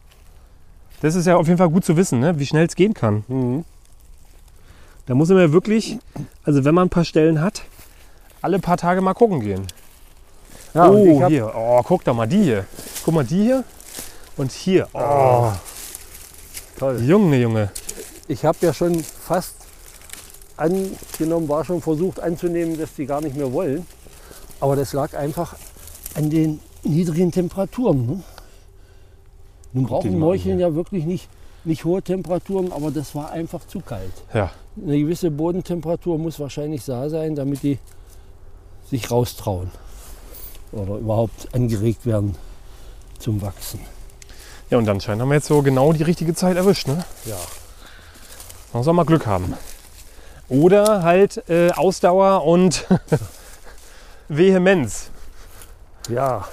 Das 1.01 1.15
ist 1.15 1.27
ja 1.27 1.35
auf 1.37 1.45
jeden 1.47 1.57
Fall 1.59 1.69
gut 1.69 1.85
zu 1.85 1.95
wissen, 1.95 2.19
ne? 2.19 2.39
wie 2.39 2.45
schnell 2.45 2.65
es 2.65 2.75
gehen 2.75 2.93
kann. 2.93 3.23
Mhm. 3.27 3.65
Da 5.09 5.15
muss 5.15 5.29
man 5.29 5.39
ja 5.39 5.51
wirklich, 5.51 5.97
also 6.43 6.63
wenn 6.65 6.75
man 6.75 6.85
ein 6.85 6.91
paar 6.91 7.03
Stellen 7.03 7.41
hat, 7.41 7.63
alle 8.43 8.59
paar 8.59 8.77
Tage 8.77 9.01
mal 9.01 9.15
gucken 9.15 9.39
gehen. 9.39 9.65
Ja, 10.75 10.87
oh, 10.87 11.27
hier. 11.27 11.51
Oh, 11.55 11.81
guck 11.83 12.03
doch 12.03 12.13
mal 12.13 12.27
die 12.27 12.43
hier. 12.43 12.67
Guck 13.03 13.15
mal 13.15 13.25
die 13.25 13.41
hier 13.41 13.63
und 14.37 14.51
hier. 14.51 14.87
Oh, 14.93 15.51
Toll. 16.77 17.01
Junge, 17.01 17.37
Junge. 17.37 17.71
Ich 18.27 18.45
habe 18.45 18.59
ja 18.61 18.71
schon 18.71 19.03
fast 19.03 19.55
angenommen, 20.57 21.49
war 21.49 21.65
schon 21.65 21.81
versucht 21.81 22.19
anzunehmen, 22.19 22.77
dass 22.77 22.93
die 22.93 23.07
gar 23.07 23.21
nicht 23.21 23.35
mehr 23.35 23.51
wollen. 23.51 23.87
Aber 24.59 24.75
das 24.75 24.93
lag 24.93 25.15
einfach 25.15 25.55
an 26.13 26.29
den 26.29 26.59
niedrigen 26.83 27.31
Temperaturen. 27.31 28.05
Ne? 28.05 28.23
Nun 29.73 29.85
brauchen 29.85 30.51
an 30.51 30.59
ja 30.59 30.75
wirklich 30.75 31.05
nicht, 31.05 31.29
nicht 31.63 31.83
hohe 31.83 32.03
Temperaturen, 32.03 32.71
aber 32.71 32.91
das 32.91 33.15
war 33.15 33.31
einfach 33.31 33.65
zu 33.65 33.79
kalt. 33.79 34.13
Ja, 34.35 34.51
Eine 34.83 34.99
gewisse 34.99 35.31
Bodentemperatur 35.31 36.17
muss 36.17 36.39
wahrscheinlich 36.39 36.85
da 36.85 37.09
sein, 37.09 37.35
damit 37.35 37.63
die 37.63 37.79
sich 38.89 39.11
raustrauen 39.11 39.71
oder 40.71 40.95
überhaupt 40.95 41.53
angeregt 41.53 42.05
werden 42.05 42.35
zum 43.19 43.41
Wachsen. 43.41 43.79
ja 44.69 44.77
und 44.77 44.87
anscheinend 44.87 45.21
haben 45.21 45.29
wir 45.29 45.35
jetzt 45.35 45.47
so 45.47 45.61
genau 45.61 45.93
die 45.93 46.03
richtige 46.03 46.33
Zeit 46.33 46.55
erwischt. 46.55 46.87
Ne? 46.87 47.03
Ja. 47.25 47.35
Man 48.71 48.79
muss 48.79 48.87
auch 48.87 48.93
mal 48.93 49.05
Glück 49.05 49.25
haben. 49.25 49.53
Oder 50.47 51.03
halt 51.03 51.43
äh, 51.49 51.71
Ausdauer 51.71 52.45
und 52.45 52.85
Vehemenz. 54.29 55.11
Ja, 56.09 56.47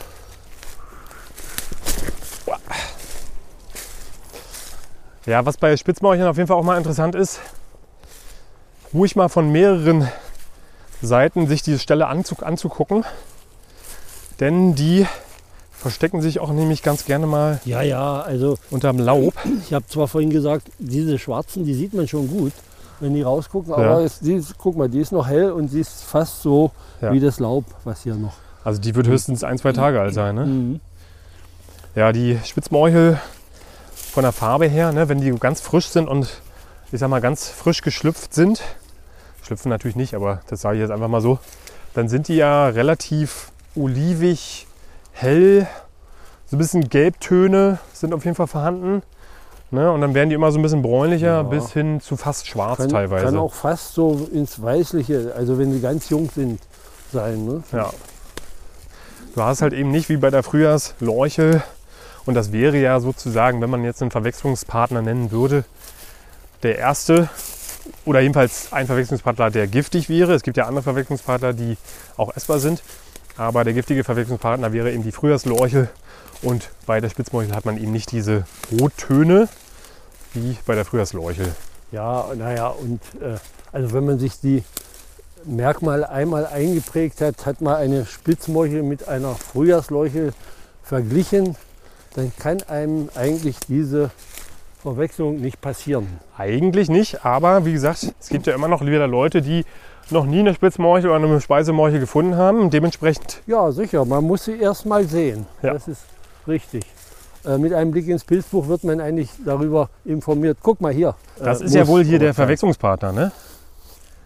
Ja, 5.27 5.45
was 5.45 5.57
bei 5.57 5.77
Spitzmorcheln 5.77 6.29
auf 6.29 6.37
jeden 6.37 6.47
Fall 6.47 6.57
auch 6.57 6.63
mal 6.63 6.79
interessant 6.79 7.17
ist, 7.17 7.41
ruhig 8.97 9.15
mal 9.17 9.29
von 9.29 9.51
mehreren 9.53 10.09
Seiten 11.03 11.47
sich 11.47 11.63
diese 11.63 11.79
Stelle 11.79 12.07
anzu 12.07 12.37
anzugucken. 12.41 13.05
Denn 14.41 14.75
die 14.75 15.07
verstecken 15.73 16.21
sich 16.23 16.41
auch 16.41 16.51
nämlich 16.53 16.83
ganz 16.83 17.05
gerne 17.05 17.27
mal 17.27 17.61
ja, 17.65 17.83
ja, 17.83 18.21
also 18.23 18.59
unterm 18.71 18.99
Laub. 18.99 19.35
Ich 19.63 19.73
habe 19.73 19.87
zwar 19.87 20.09
vorhin 20.09 20.31
gesagt, 20.31 20.69
diese 20.79 21.19
schwarzen, 21.19 21.65
die 21.65 21.75
sieht 21.75 21.95
man 21.95 22.09
schon 22.09 22.29
gut, 22.29 22.53
wenn 23.01 23.15
die 23.15 23.23
rausgucken, 23.23 23.71
Ja. 23.71 23.77
aber 23.77 24.01
es, 24.01 24.21
die, 24.21 24.35
ist- 24.35 24.57
guck 24.59 24.77
mal, 24.77 24.89
die 24.89 25.01
ist 25.01 25.13
noch 25.13 25.27
hell 25.29 25.51
und 25.53 25.69
sie 25.69 25.81
ist 25.81 26.03
fast 26.03 26.43
so 26.43 26.71
Ja. 27.01 27.13
wie 27.13 27.21
das 27.21 27.39
Laub, 27.39 27.65
was 27.85 28.03
hier 28.03 28.15
noch. 28.15 28.35
Also 28.65 28.81
die 28.81 28.95
wird 28.95 29.07
höchstens 29.07 29.45
ein, 29.45 29.59
zwei 29.59 29.73
Tage 29.73 30.01
alt 30.01 30.15
sein. 30.15 30.35
Ne? 30.35 30.47
Mhm. 30.47 30.81
Ja, 31.95 32.13
die 32.13 32.39
Spitzmorchel 32.45 33.19
von 33.95 34.23
der 34.23 34.33
Farbe 34.33 34.67
her, 34.67 34.93
ne, 34.93 35.09
wenn 35.09 35.21
die 35.21 35.31
ganz 35.39 35.61
frisch 35.61 35.89
sind 35.89 36.09
und 36.09 36.41
ich 36.93 36.99
sag 37.01 37.09
mal 37.09 37.21
ganz 37.21 37.49
frisch 37.49 37.83
geschlüpft 37.83 38.35
sind, 38.35 38.63
schlüpfen 39.47 39.71
natürlich 39.71 39.97
nicht, 39.97 40.15
aber 40.15 40.41
das 40.49 40.61
sage 40.61 40.77
ich 40.77 40.83
jetzt 40.83 40.91
einfach 40.91 41.09
mal 41.09 41.21
so, 41.21 41.39
dann 41.95 42.09
sind 42.09 42.29
die 42.29 42.37
ja 42.37 42.69
relativ 42.69 43.51
olivig, 43.75 44.67
hell, 45.13 45.67
so 46.47 46.57
ein 46.57 46.59
bisschen 46.59 46.89
Gelbtöne 46.89 47.79
sind 47.93 48.13
auf 48.13 48.25
jeden 48.25 48.37
Fall 48.37 48.47
vorhanden. 48.47 49.03
Ne, 49.73 49.91
und 49.91 50.01
dann 50.01 50.15
werden 50.15 50.29
die 50.29 50.37
immer 50.37 50.53
so 50.53 50.61
ein 50.61 50.63
bisschen 50.63 50.81
bräunlicher 50.83 51.27
Ja. 51.27 51.43
bis 51.43 51.73
hin 51.73 52.01
zu 52.01 52.17
fast 52.17 52.47
schwarz 52.47 52.79
Kann, 52.79 52.89
teilweise. 52.89 53.25
kann 53.25 53.37
auch 53.37 53.53
fast 53.53 53.95
so 53.95 54.29
ins 54.33 54.63
Weißliche, 54.63 55.33
also 55.37 55.59
wenn 55.59 55.73
sie 55.73 55.81
ganz 55.81 56.09
jung 56.09 56.31
sind, 56.33 56.61
sein. 57.13 57.45
Ne? 57.45 57.63
Ja. 57.73 57.91
Du 59.35 59.43
hast 59.43 59.63
halt 59.63 59.73
eben 59.73 59.91
nicht 59.91 60.09
wie 60.09 60.17
bei 60.19 60.31
der 60.31 60.45
Frühjahrslorchel. 60.45 61.63
Und 62.27 62.35
das 62.35 62.53
wäre 62.53 62.77
ja 62.77 63.01
sozusagen, 63.01 63.61
wenn 63.61 63.71
man 63.71 63.83
jetzt 63.85 64.03
einen 64.03 64.11
Verwechslungspartner 64.13 65.03
nennen 65.03 65.31
würde, 65.33 65.65
der 66.63 66.79
erste 66.79 67.29
oder 68.05 68.21
jedenfalls 68.21 68.73
ein 68.73 68.87
Verwechslungspartner, 68.87 69.51
der 69.51 69.67
giftig 69.67 70.09
wäre. 70.09 70.35
Es 70.35 70.43
gibt 70.43 70.57
ja 70.57 70.67
andere 70.67 70.83
Verwechslungspartner, 70.83 71.53
die 71.53 71.77
auch 72.17 72.35
essbar 72.37 72.59
sind. 72.59 72.83
Aber 73.37 73.65
der 73.65 73.75
giftige 73.75 74.05
Verwechslungspartner 74.05 74.73
wäre 74.73 74.93
eben 74.93 75.03
die 75.03 75.13
Frühjahrslorchel. 75.13 75.89
Und 76.43 76.71
bei 76.87 77.01
der 77.01 77.11
Spitzmorchel 77.11 77.55
hat 77.55 77.65
man 77.65 77.79
eben 77.79 77.93
nicht 77.93 78.13
diese 78.13 78.45
Rottöne 78.73 79.49
wie 80.35 80.57
bei 80.67 80.75
der 80.75 80.85
Frühjahrslorchel. 80.85 81.55
Ja, 81.93 82.27
naja, 82.35 82.69
und 82.69 83.01
äh, 83.21 83.37
also 83.73 83.93
wenn 83.93 84.05
man 84.05 84.19
sich 84.19 84.41
die 84.41 84.65
Merkmale 85.45 86.09
einmal 86.09 86.47
eingeprägt 86.47 87.21
hat, 87.21 87.47
hat 87.47 87.61
man 87.61 87.77
eine 87.77 88.07
Spitzmorchel 88.07 88.83
mit 88.83 89.09
einer 89.09 89.35
Frühjahrsleuchel 89.35 90.33
verglichen, 90.83 91.57
dann 92.15 92.33
kann 92.39 92.63
einem 92.63 93.09
eigentlich 93.15 93.59
diese 93.69 94.11
Verwechslung 94.95 95.41
nicht 95.41 95.61
passieren. 95.61 96.07
Eigentlich 96.39 96.89
nicht, 96.89 97.25
aber 97.25 97.65
wie 97.65 97.73
gesagt, 97.73 98.15
es 98.21 98.29
gibt 98.29 98.47
ja 98.47 98.55
immer 98.55 98.69
noch 98.69 98.85
wieder 98.87 99.09
Leute, 99.09 99.43
die 99.43 99.65
noch 100.11 100.27
nie 100.27 100.39
eine 100.39 100.55
Spitzmorchel 100.55 101.11
oder 101.11 101.25
eine 101.25 101.41
Speisemorchel 101.41 101.99
gefunden 101.99 102.37
haben. 102.37 102.71
Dementsprechend, 102.71 103.43
Ja, 103.49 103.73
sicher, 103.73 104.05
man 104.05 104.23
muss 104.23 104.45
sie 104.45 104.57
erst 104.57 104.87
mal 104.87 105.05
sehen. 105.05 105.47
Ja. 105.61 105.73
Das 105.73 105.89
ist 105.89 106.03
richtig. 106.47 106.85
Äh, 107.45 107.59
mit 107.59 107.73
einem 107.73 107.91
Blick 107.91 108.07
ins 108.07 108.23
Pilzbuch 108.23 108.69
wird 108.69 108.85
man 108.85 109.01
eigentlich 109.01 109.31
darüber 109.45 109.91
informiert. 110.05 110.59
Guck 110.63 110.81
mal 110.81 110.93
hier. 110.93 111.17
das 111.39 111.61
äh, 111.61 111.65
ist 111.65 111.75
ja 111.75 111.89
wohl 111.89 112.05
hier 112.05 112.21
der 112.21 112.33
Verwechslungspartner. 112.35 113.13
Ne? 113.13 113.33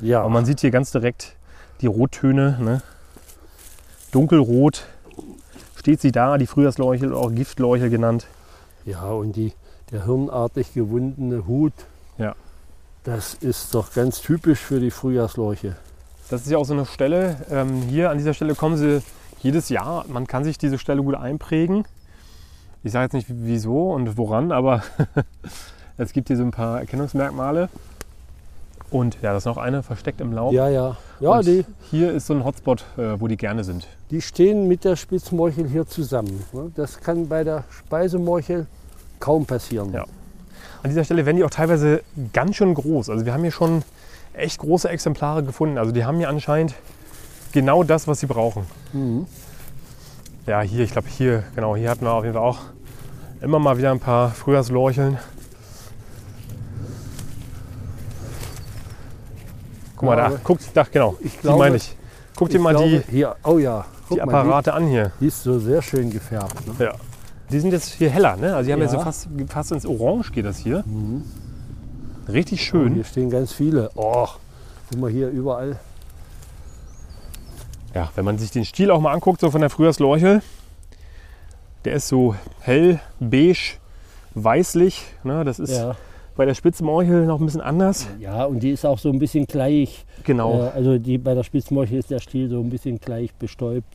Ja, 0.01 0.23
Und 0.25 0.33
man 0.33 0.45
sieht 0.45 0.61
hier 0.61 0.71
ganz 0.71 0.91
direkt 0.91 1.37
die 1.81 1.87
Rottöne. 1.87 2.59
Ne? 2.61 2.83
Dunkelrot 4.13 4.85
steht 5.77 6.03
sie 6.03 6.13
da, 6.13 6.37
die 6.37 6.47
Frühjahrslorchel, 6.47 7.15
auch 7.15 7.33
Giftlorchel 7.33 7.89
genannt. 7.89 8.27
ja, 8.85 9.05
und 9.05 9.37
die, 9.37 9.55
der 9.93 10.05
hirnartig 10.05 10.73
gewundene 10.75 11.47
Hut, 11.47 11.73
Ja. 12.19 12.35
das 13.05 13.35
ist 13.35 13.75
doch 13.75 13.93
ganz 13.93 14.21
typisch 14.21 14.61
für 14.61 14.81
die 14.81 14.91
Frühjahrsleuche. 14.91 15.77
Das 16.29 16.43
ist 16.43 16.51
ja 16.51 16.59
auch 16.59 16.65
so 16.65 16.75
eine 16.75 16.87
Stelle. 16.87 17.37
Ähm, 17.51 17.83
hier 17.83 18.11
an 18.11 18.19
dieser 18.19 18.35
Stelle 18.35 18.55
kommen 18.55 18.77
sie 18.77 19.03
jedes 19.41 19.69
Jahr. 19.69 20.05
Man 20.09 20.27
kann 20.27 20.45
sich 20.45 20.59
diese 20.59 20.79
Stelle 20.79 21.03
gut 21.03 21.15
einprägen. 21.17 21.85
Ich 22.85 22.93
sage 22.93 23.05
jetzt 23.05 23.13
nicht 23.15 23.27
wieso 23.29 23.91
und 23.93 24.17
woran, 24.17 24.53
aber 24.53 24.83
es 25.97 26.13
gibt 26.13 26.29
hier 26.29 26.37
so 26.37 26.45
ein 26.45 26.51
paar 26.53 26.79
Erkennungsmerkmale. 26.81 27.69
Und 28.91 29.19
ja, 29.23 29.33
das 29.33 29.43
ist 29.43 29.47
noch 29.47 29.57
eine 29.57 29.83
versteckt 29.85 30.21
im 30.21 30.33
Laub. 30.33 30.53
Ja, 30.53 30.69
ja. 30.69 30.97
Ja, 31.21 31.31
Und 31.39 31.47
die, 31.47 31.65
Hier 31.91 32.13
ist 32.13 32.27
so 32.27 32.35
ein 32.35 32.45
Hotspot, 32.45 32.85
äh, 32.97 33.21
wo 33.21 33.29
die 33.29 33.37
gerne 33.37 33.63
sind. 33.63 33.87
die 34.11 34.21
stehen 34.21 34.67
mit 34.69 34.85
der 34.85 34.97
Spitzmorchel 34.97 35.69
hier 35.69 35.87
zusammen. 35.87 36.43
ne? 36.53 36.73
Das 36.75 37.01
kann 37.01 37.29
bei 37.29 37.45
der 37.45 37.65
Speisemorchel 37.71 38.67
kaum 39.21 39.47
passieren. 39.47 39.93
Ja. 39.93 40.05
An 40.83 40.89
dieser 40.91 41.05
Stelle 41.05 41.27
werden 41.27 41.37
die 41.37 41.45
auch 41.45 41.51
teilweise 41.51 42.03
ganz 42.33 42.57
schön 42.57 42.75
groß. 42.75 43.11
Also 43.11 43.27
wir 43.27 43.33
haben 43.33 43.43
hier 43.43 43.53
schon 43.53 43.83
echt 44.33 44.59
große 44.59 44.89
Exemplare 44.89 45.43
gefunden. 45.43 45.79
Also 45.79 45.93
die 45.93 46.05
haben 46.05 46.19
hier 46.19 46.29
anscheinend 46.29 46.75
genau 47.53 47.83
das, 47.83 48.09
was 48.09 48.21
sie 48.21 48.27
brauchen. 48.27 48.65
Mhm. 48.93 49.27
Ja, 50.47 50.63
hier, 50.63 50.85
ich 50.85 50.93
glaube 50.93 51.09
hier, 51.09 51.45
genau, 51.55 51.77
hier 51.77 51.91
hatten 51.91 52.05
wir 52.05 52.13
auf 52.13 52.25
jeden 52.25 52.35
Fall 52.35 52.43
auch 52.43 52.59
immer 53.41 53.59
mal 53.59 53.77
wieder 53.79 53.91
ein 53.91 54.01
paar 54.01 54.31
Frühjahrslorcheln. 54.31 55.19
Guck 59.97 60.09
mal 60.09 60.17
da, 60.17 60.33
guckt, 60.43 60.65
da, 60.73 60.85
genau, 60.91 61.17
Ich 61.21 61.33
die 61.33 61.39
glaube, 61.41 61.59
meine 61.59 61.77
ich. 61.77 61.95
Guck 62.37 62.49
dir 62.49 62.59
mal 62.59 62.75
glaube, 62.75 62.89
die, 62.89 63.11
hier, 63.11 63.37
oh 63.45 63.59
ja, 63.59 63.85
die 64.11 64.17
mal, 64.17 64.23
Apparate 64.23 64.73
an 64.73 64.87
hier. 64.87 65.13
die, 65.17 65.25
die 65.25 65.27
ist 65.27 65.43
so 65.43 65.59
sehr 65.59 65.83
schön 65.83 66.11
gefärbt. 66.11 66.67
Ne? 66.67 66.87
Ja. 66.87 66.95
Die 67.53 67.59
sind 67.61 67.73
jetzt 67.73 67.95
hier 67.95 68.11
heller, 68.11 68.37
ne? 68.37 68.55
Also 68.55 68.69
die 68.69 68.73
haben 68.73 68.81
ja, 68.81 68.87
Ja. 68.87 68.93
so 68.93 69.01
fast, 69.01 69.29
fast 69.49 69.73
ins 69.73 69.87
Orange 69.87 70.31
geht 70.33 70.45
das 70.45 70.59
hier. 70.59 70.85
Mhm. 70.87 71.25
Richtig 72.29 72.61
Oh, 72.61 72.65
schön. 72.65 72.95
hier 72.95 73.05
stehen 73.05 73.31
ganz 73.31 73.53
viele. 73.53 73.91
Oh, 73.97 74.27
guck 74.91 75.01
mal 75.01 75.11
hier 75.11 75.29
überall. 75.31 75.79
Ja, 77.95 78.11
wenn 78.15 78.25
man 78.25 78.39
sich 78.39 78.53
den 78.53 78.65
Stiel 78.65 78.91
auch 78.91 79.01
mal 79.01 79.13
anguckt, 79.13 79.41
so 79.41 79.51
von 79.51 79.61
der 79.61 79.71
Frühjahrslorchel, 79.71 80.43
der 81.85 81.95
ist 81.95 82.07
so 82.09 82.37
hell, 82.61 83.01
beige, 83.19 83.79
weißlich. 84.35 85.05
Ne? 85.25 85.45
Das 85.45 85.59
ist 85.59 85.73
Ja. 85.73 85.97
bei 86.37 86.45
der 86.45 86.55
Spitzmorchel 86.55 87.27
noch 87.27 87.41
ein 87.41 87.47
bisschen 87.47 87.63
anders. 87.63 88.07
Ja, 88.21 88.45
und 88.45 88.63
die 88.63 88.71
ist 88.71 88.87
auch 88.87 88.99
so 89.01 89.11
ein 89.11 89.19
bisschen 89.19 89.47
gleich. 89.47 90.05
Genau. 90.23 90.67
Äh, 90.67 90.69
also 90.69 90.99
die, 90.99 91.19
bei 91.19 91.35
der 91.35 91.43
Spitzmorchel 91.43 91.99
ist 91.99 92.11
der 92.13 92.21
Stiel 92.21 92.49
so 92.49 92.61
ein 92.61 92.71
bisschen 92.71 93.01
gleich 93.01 93.35
bestäubt. 93.35 93.89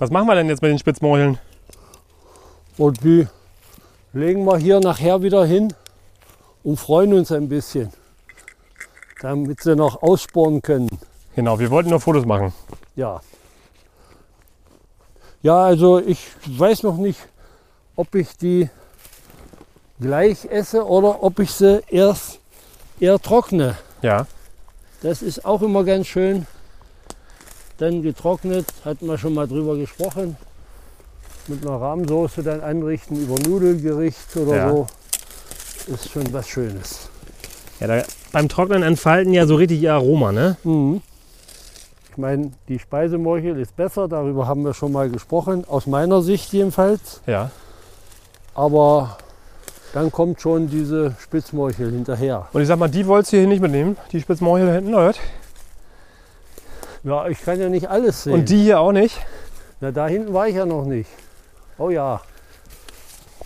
Was 0.00 0.10
machen 0.10 0.28
wir 0.28 0.34
denn 0.34 0.48
jetzt 0.48 0.62
mit 0.62 0.70
den 0.70 0.78
Spitzmorcheln? 0.78 1.38
Und 2.78 3.04
die 3.04 3.28
legen 4.14 4.46
wir 4.46 4.56
hier 4.56 4.80
nachher 4.80 5.20
wieder 5.20 5.44
hin 5.44 5.74
und 6.64 6.80
freuen 6.80 7.12
uns 7.12 7.30
ein 7.30 7.50
bisschen, 7.50 7.92
damit 9.20 9.60
sie 9.60 9.76
noch 9.76 10.02
aussporen 10.02 10.62
können. 10.62 10.88
Genau, 11.36 11.58
wir 11.58 11.70
wollten 11.70 11.90
nur 11.90 12.00
Fotos 12.00 12.24
machen. 12.24 12.54
Ja. 12.96 13.20
Ja, 15.42 15.64
also 15.64 15.98
ich 15.98 16.30
weiß 16.46 16.82
noch 16.82 16.96
nicht, 16.96 17.20
ob 17.94 18.14
ich 18.14 18.38
die 18.38 18.70
gleich 20.00 20.46
esse 20.46 20.82
oder 20.82 21.22
ob 21.22 21.40
ich 21.40 21.50
sie 21.52 21.82
erst 21.88 22.40
eher 23.00 23.18
trockne. 23.18 23.76
Ja. 24.00 24.26
Das 25.02 25.20
ist 25.20 25.44
auch 25.44 25.60
immer 25.60 25.84
ganz 25.84 26.06
schön. 26.06 26.46
Dann 27.80 28.02
getrocknet, 28.02 28.66
hatten 28.84 29.06
wir 29.08 29.18
schon 29.18 29.34
mal 29.34 29.48
drüber 29.48 29.76
gesprochen. 29.76 30.36
Mit 31.48 31.66
einer 31.66 31.80
Rahmsoße 31.80 32.42
dann 32.42 32.60
anrichten 32.60 33.16
über 33.20 33.36
Nudelgericht 33.40 34.36
oder 34.36 34.54
Ja. 34.56 34.70
so. 34.70 34.86
Ist 35.88 36.10
schon 36.10 36.32
was 36.32 36.46
Schönes. 36.46 37.08
ja 37.80 37.86
da, 37.86 38.02
beim 38.32 38.48
Trocknen 38.48 38.82
entfalten 38.82 39.32
ja 39.32 39.46
so 39.46 39.54
richtig 39.56 39.80
ihr 39.82 39.94
Aroma, 39.94 40.30
ne? 40.30 40.56
Mhm. 40.62 41.00
Ich 42.10 42.18
meine, 42.18 42.52
die 42.68 42.78
Speisemorchel 42.78 43.58
ist 43.58 43.74
besser, 43.76 44.06
darüber 44.08 44.46
haben 44.46 44.62
wir 44.62 44.74
schon 44.74 44.92
mal 44.92 45.08
gesprochen, 45.08 45.64
aus 45.66 45.86
meiner 45.86 46.20
Sicht 46.20 46.52
jedenfalls. 46.52 47.22
Ja. 47.26 47.50
Aber 48.54 49.16
dann 49.94 50.12
kommt 50.12 50.40
schon 50.42 50.68
diese 50.68 51.16
Spitzmorchel 51.20 51.90
hinterher. 51.90 52.46
Und 52.52 52.60
ich 52.60 52.68
sag 52.68 52.78
mal, 52.78 52.88
die 52.88 53.06
wolltest 53.06 53.32
du 53.32 53.38
hier 53.38 53.46
nicht 53.46 53.62
mitnehmen, 53.62 53.96
die 54.12 54.20
Spitzmorchel 54.20 54.66
da 54.66 54.74
hinten, 54.74 54.94
oder? 54.94 55.14
Ja, 57.02 57.26
ich 57.28 57.40
kann 57.42 57.58
ja 57.60 57.68
nicht 57.68 57.88
alles 57.88 58.24
sehen. 58.24 58.34
Und 58.34 58.48
die 58.48 58.62
hier 58.62 58.80
auch 58.80 58.92
nicht. 58.92 59.16
Na, 59.80 59.90
da 59.90 60.06
hinten 60.06 60.32
war 60.34 60.48
ich 60.48 60.54
ja 60.56 60.66
noch 60.66 60.84
nicht. 60.84 61.08
Oh 61.78 61.88
ja, 61.90 62.20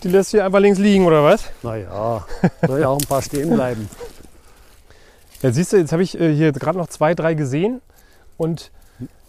Die 0.03 0.09
lässt 0.09 0.31
hier 0.31 0.43
einfach 0.45 0.59
links 0.59 0.77
liegen, 0.77 1.05
oder 1.05 1.23
was? 1.23 1.43
naja, 1.63 2.25
soll 2.67 2.81
ja 2.81 2.89
auch 2.89 2.99
ein 2.99 3.07
paar 3.07 3.21
stehen 3.21 3.49
bleiben. 3.53 3.89
Ja, 5.41 5.51
siehst 5.51 5.71
du, 5.73 5.77
jetzt 5.77 5.93
habe 5.93 6.03
ich 6.03 6.19
äh, 6.19 6.33
hier 6.33 6.51
gerade 6.51 6.77
noch 6.77 6.87
zwei, 6.87 7.13
drei 7.15 7.33
gesehen 7.33 7.81
und 8.37 8.71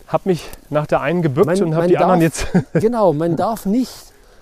habe 0.09 0.28
mich 0.28 0.49
nach 0.71 0.87
der 0.87 1.00
einen 1.02 1.23
gebückt 1.23 1.47
Man- 1.47 1.62
und 1.62 1.75
habe 1.76 1.87
die 1.87 1.99
anderen 1.99 2.21
darf- 2.21 2.54
jetzt. 2.54 2.66
Genau, 2.83 3.12
man 3.12 3.37
darf 3.37 3.64
nicht, 3.66 3.92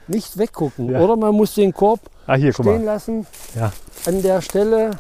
nicht 0.07 0.39
weggucken. 0.39 0.91
Ja. 0.91 1.01
Oder 1.01 1.17
man 1.17 1.35
muss 1.35 1.55
den 1.55 1.73
Korb 1.75 2.01
ah, 2.27 2.35
hier, 2.35 2.53
stehen 2.55 2.85
lassen 2.85 3.27
Ja. 3.55 3.73
an 4.07 4.23
der 4.23 4.41
Stelle 4.41 4.93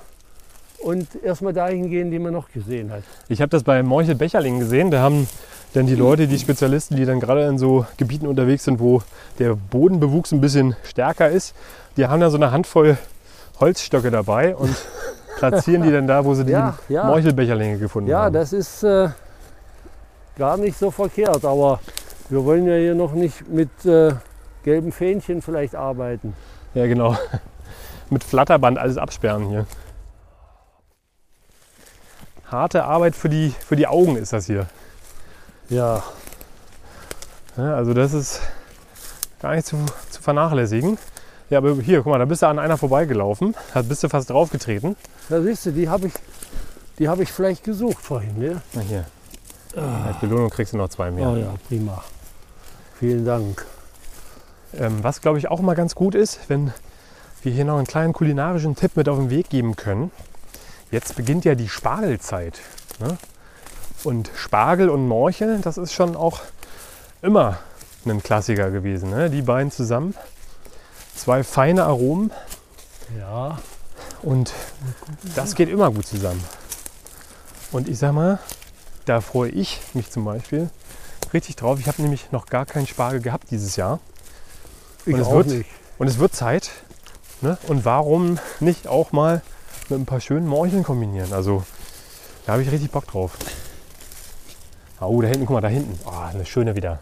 und 0.84 1.08
erstmal 1.24 1.52
dahin 1.52 1.88
gehen, 1.88 2.10
die 2.10 2.18
man 2.18 2.32
noch 2.32 2.50
gesehen 2.52 2.92
hat. 2.92 3.02
Ich 3.28 3.40
habe 3.40 3.48
das 3.48 3.62
bei 3.62 3.82
Morchel 3.82 4.14
Becherling 4.14 4.58
gesehen. 4.58 4.90
Da 4.90 5.00
haben 5.00 5.26
dann 5.72 5.86
die 5.86 5.94
Leute, 5.94 6.28
die 6.28 6.38
Spezialisten, 6.38 6.96
die 6.96 7.04
dann 7.06 7.20
gerade 7.20 7.44
in 7.46 7.58
so 7.58 7.86
Gebieten 7.96 8.26
unterwegs 8.26 8.64
sind, 8.64 8.78
wo 8.80 9.02
der 9.38 9.54
Bodenbewuchs 9.56 10.32
ein 10.32 10.40
bisschen 10.40 10.76
stärker 10.84 11.28
ist, 11.30 11.54
die 11.96 12.06
haben 12.06 12.20
dann 12.20 12.30
so 12.30 12.36
eine 12.36 12.50
Handvoll 12.52 12.98
Holzstöcke 13.60 14.10
dabei 14.10 14.54
und 14.54 14.74
platzieren 15.38 15.82
die 15.82 15.90
dann 15.90 16.06
da, 16.06 16.24
wo 16.24 16.34
sie 16.34 16.44
die 16.44 16.52
Ja, 16.52 16.78
ja. 16.88 17.04
Morchelbecherlinge 17.04 17.78
gefunden 17.78 18.10
Ja, 18.10 18.24
haben. 18.24 18.34
das 18.34 18.52
ist 18.52 18.82
äh, 18.82 19.08
gar 20.36 20.56
nicht 20.58 20.78
so 20.78 20.90
verkehrt, 20.90 21.44
aber 21.44 21.80
wir 22.28 22.44
wollen 22.44 22.66
ja 22.66 22.76
hier 22.76 22.94
noch 22.94 23.12
nicht 23.14 23.48
mit 23.48 23.70
äh, 23.86 24.12
gelben 24.64 24.92
Fähnchen 24.92 25.40
vielleicht 25.42 25.74
arbeiten. 25.74 26.34
Ja, 26.74 26.86
genau. 26.86 27.16
Mit 28.10 28.22
Flatterband 28.22 28.78
alles 28.78 28.98
absperren 28.98 29.48
hier. 29.48 29.66
Harte 32.54 32.84
Arbeit 32.84 33.14
für 33.16 33.28
die, 33.28 33.54
für 33.66 33.76
die 33.76 33.86
Augen 33.86 34.16
ist 34.16 34.32
das 34.32 34.46
hier. 34.46 34.66
Ja, 35.68 36.02
Ja, 37.56 37.74
also 37.74 37.94
das 37.94 38.12
ist 38.12 38.40
gar 39.40 39.54
nicht 39.54 39.66
zu, 39.66 39.76
zu 40.10 40.22
vernachlässigen. 40.22 40.98
Ja, 41.50 41.58
aber 41.58 41.74
hier, 41.76 41.98
guck 41.98 42.06
mal, 42.06 42.18
da 42.18 42.24
bist 42.24 42.42
du 42.42 42.46
an 42.48 42.58
einer 42.58 42.76
vorbeigelaufen, 42.78 43.54
da 43.74 43.82
bist 43.82 44.02
du 44.02 44.08
fast 44.08 44.30
draufgetreten. 44.30 44.96
da 45.28 45.40
siehst 45.42 45.66
du, 45.66 45.72
die 45.72 45.88
habe 45.88 46.08
ich, 46.08 46.14
die 46.98 47.08
habe 47.08 47.22
ich 47.22 47.30
vielleicht 47.30 47.64
gesucht 47.64 48.02
vorhin. 48.02 48.38
Ne? 48.38 48.62
Na 48.72 48.80
hier. 48.80 49.04
Als 49.76 50.18
Belohnung 50.20 50.50
kriegst 50.50 50.72
du 50.72 50.76
noch 50.76 50.88
zwei 50.88 51.10
mehr. 51.10 51.28
Oh 51.28 51.36
ja, 51.36 51.54
prima. 51.68 52.02
Vielen 52.98 53.24
Dank. 53.24 53.66
Ähm, 54.78 55.02
was 55.02 55.20
glaube 55.20 55.38
ich 55.38 55.48
auch 55.48 55.60
mal 55.60 55.74
ganz 55.74 55.94
gut 55.94 56.14
ist, 56.14 56.40
wenn 56.48 56.72
wir 57.42 57.52
hier 57.52 57.64
noch 57.64 57.76
einen 57.76 57.86
kleinen 57.86 58.12
kulinarischen 58.12 58.76
Tipp 58.76 58.96
mit 58.96 59.08
auf 59.08 59.18
den 59.18 59.30
Weg 59.30 59.50
geben 59.50 59.76
können. 59.76 60.10
Jetzt 60.94 61.16
beginnt 61.16 61.44
ja 61.44 61.56
die 61.56 61.68
Spargelzeit. 61.68 62.60
Ne? 63.00 63.18
Und 64.04 64.30
Spargel 64.36 64.88
und 64.88 65.08
Morchel, 65.08 65.58
das 65.60 65.76
ist 65.76 65.92
schon 65.92 66.14
auch 66.14 66.40
immer 67.20 67.58
ein 68.06 68.22
Klassiker 68.22 68.70
gewesen. 68.70 69.10
Ne? 69.10 69.28
Die 69.28 69.42
beiden 69.42 69.72
zusammen. 69.72 70.14
Zwei 71.16 71.42
feine 71.42 71.82
Aromen 71.82 72.30
Ja, 73.18 73.58
und 74.22 74.52
das 75.34 75.56
geht 75.56 75.68
immer 75.68 75.90
gut 75.90 76.06
zusammen. 76.06 76.44
Und 77.72 77.88
ich 77.88 77.98
sag 77.98 78.12
mal, 78.12 78.38
da 79.04 79.20
freue 79.20 79.50
ich 79.50 79.80
mich 79.94 80.12
zum 80.12 80.24
Beispiel 80.24 80.70
richtig 81.32 81.56
drauf. 81.56 81.80
Ich 81.80 81.88
habe 81.88 82.02
nämlich 82.02 82.30
noch 82.30 82.46
gar 82.46 82.66
keinen 82.66 82.86
Spargel 82.86 83.20
gehabt 83.20 83.50
dieses 83.50 83.74
Jahr. 83.74 83.98
ich 85.06 85.14
Und 85.14 85.20
es 85.20 85.28
wird- 85.30 85.46
nicht. 85.48 85.70
Und 85.98 86.06
es 86.06 86.18
wird 86.20 86.36
Zeit. 86.36 86.70
Ne? 87.40 87.58
Und 87.66 87.84
warum 87.84 88.38
nicht 88.60 88.86
auch 88.86 89.10
mal 89.10 89.42
mit 89.90 90.00
ein 90.00 90.06
paar 90.06 90.20
schönen 90.20 90.46
Morcheln 90.46 90.82
kombinieren? 90.82 91.32
Also 91.32 91.64
da 92.46 92.52
habe 92.52 92.62
ich 92.62 92.70
richtig 92.70 92.90
Bock 92.90 93.06
drauf. 93.06 93.36
Oh, 95.00 95.20
da 95.20 95.28
hinten, 95.28 95.46
guck 95.46 95.54
mal, 95.54 95.60
da 95.60 95.68
hinten. 95.68 95.98
Oh, 96.06 96.10
eine 96.10 96.46
schöne 96.46 96.76
wieder. 96.76 96.98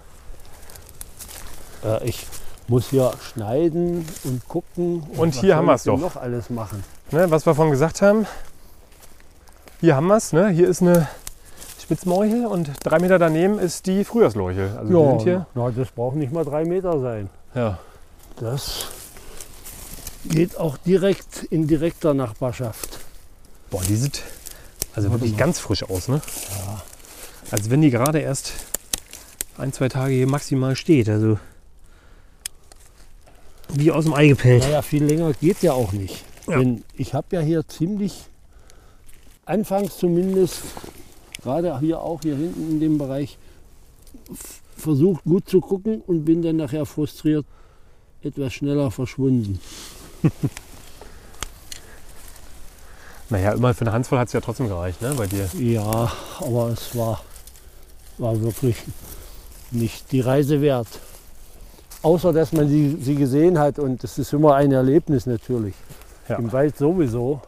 Äh, 1.85 2.05
ich 2.09 2.27
muss 2.69 2.91
hier 2.91 3.13
schneiden 3.21 4.07
und 4.25 4.49
gucken. 4.49 5.03
Und 5.17 5.35
was 5.35 5.41
hier 5.41 5.57
haben 5.57 5.71
ich 5.71 5.83
denn 5.83 5.95
doch. 5.95 6.01
noch 6.01 6.17
alles 6.17 6.51
machen. 6.51 6.83
Ne, 7.11 7.31
was 7.31 7.47
wir 7.47 7.55
vorhin 7.55 7.73
gesagt 7.73 8.03
haben. 8.03 8.27
Hier 9.81 9.97
haben 9.97 10.07
wir 10.07 10.17
es. 10.17 10.33
Ne? 10.33 10.49
Hier 10.49 10.69
ist 10.69 10.81
eine 10.81 11.09
Spitzmorchel 11.81 12.47
und 12.47 12.71
drei 12.85 12.99
Meter 12.99 13.19
daneben 13.19 13.59
ist 13.59 13.87
die 13.87 14.05
Frühjahrslorchel. 14.05 14.77
Also 14.79 14.89
die 14.89 15.09
sind 15.09 15.23
hier. 15.23 15.47
na, 15.55 15.71
das 15.71 15.91
braucht 15.91 16.17
nicht 16.17 16.33
mal 16.33 16.45
drei 16.45 16.65
Meter 16.65 17.01
sein. 17.01 17.29
Ja. 17.55 17.79
Das 18.39 18.87
geht 20.25 20.57
auch 20.57 20.77
direkt 20.77 21.45
in 21.51 21.67
direkter 21.67 22.15
Nachbarschaft. 22.15 22.99
Boah, 23.71 23.83
die 23.83 23.97
sieht 23.97 24.23
also 24.95 25.09
Warte 25.09 25.23
wirklich 25.23 25.33
mal. 25.33 25.39
ganz 25.39 25.59
frisch 25.59 25.83
aus, 25.85 26.09
ne? 26.09 26.21
Als 27.51 27.71
wenn 27.71 27.81
die 27.81 27.91
gerade 27.91 28.21
erst 28.21 28.53
ein, 29.59 29.73
zwei 29.73 29.89
Tage 29.89 30.15
hier 30.15 30.27
maximal 30.27 30.77
steht. 30.77 31.09
Also 31.09 31.39
wie 33.75 33.91
aus 33.91 34.05
dem 34.05 34.13
Ei 34.13 34.29
gepellt. 34.29 34.63
Naja, 34.63 34.83
viel 34.83 35.05
länger 35.05 35.33
geht 35.35 35.63
ja 35.63 35.73
auch 35.73 35.93
nicht. 35.93 36.25
Ja. 36.47 36.59
Denn 36.59 36.85
ich 36.95 37.15
habe 37.15 37.29
ja 37.37 37.41
hier 37.41 37.67
ziemlich, 37.67 38.25
anfangs 39.47 39.97
zumindest, 39.97 40.63
gerade 41.43 41.79
hier 41.81 42.01
auch 42.01 42.21
hier 42.23 42.37
hinten 42.37 42.73
in 42.73 42.81
dem 42.81 42.99
Bereich, 42.99 43.39
versucht 44.77 45.25
gut 45.25 45.49
zu 45.49 45.61
gucken 45.61 46.03
und 46.07 46.25
bin 46.25 46.43
dann 46.43 46.57
nachher 46.57 46.85
frustriert 46.85 47.47
etwas 48.23 48.53
schneller 48.53 48.91
verschwunden. 48.91 49.59
Naja, 53.33 53.53
immer 53.53 53.73
für 53.73 53.81
eine 53.87 53.93
Handvoll 53.93 54.19
hat 54.19 54.27
es 54.27 54.35
ja 54.35 54.43
trotzdem 54.43 54.69
gereicht, 54.69 55.01
ne? 55.01 55.15
Bei 55.17 55.27
dir. 55.27 55.49
Ja, 55.59 56.13
aber 56.39 56.69
es 56.69 56.95
war, 56.95 57.23
war 58.19 58.39
wirklich 58.43 58.77
nicht 59.71 60.13
die 60.13 60.21
Reise 60.21 60.61
wert. 60.61 60.87
Außer 62.03 62.35
dass 62.35 62.53
man 62.53 62.69
sie, 62.69 62.99
sie 63.01 63.15
gesehen 63.15 63.59
hat 63.59 63.79
und 63.79 64.03
das 64.05 64.19
ist 64.19 64.35
immer 64.35 64.55
ein 64.57 64.71
Erlebnis 64.71 65.25
natürlich. 65.25 65.75
Ja. 66.29 66.37
Im 66.37 66.53
Wald 66.53 66.77
sowieso. 66.77 67.41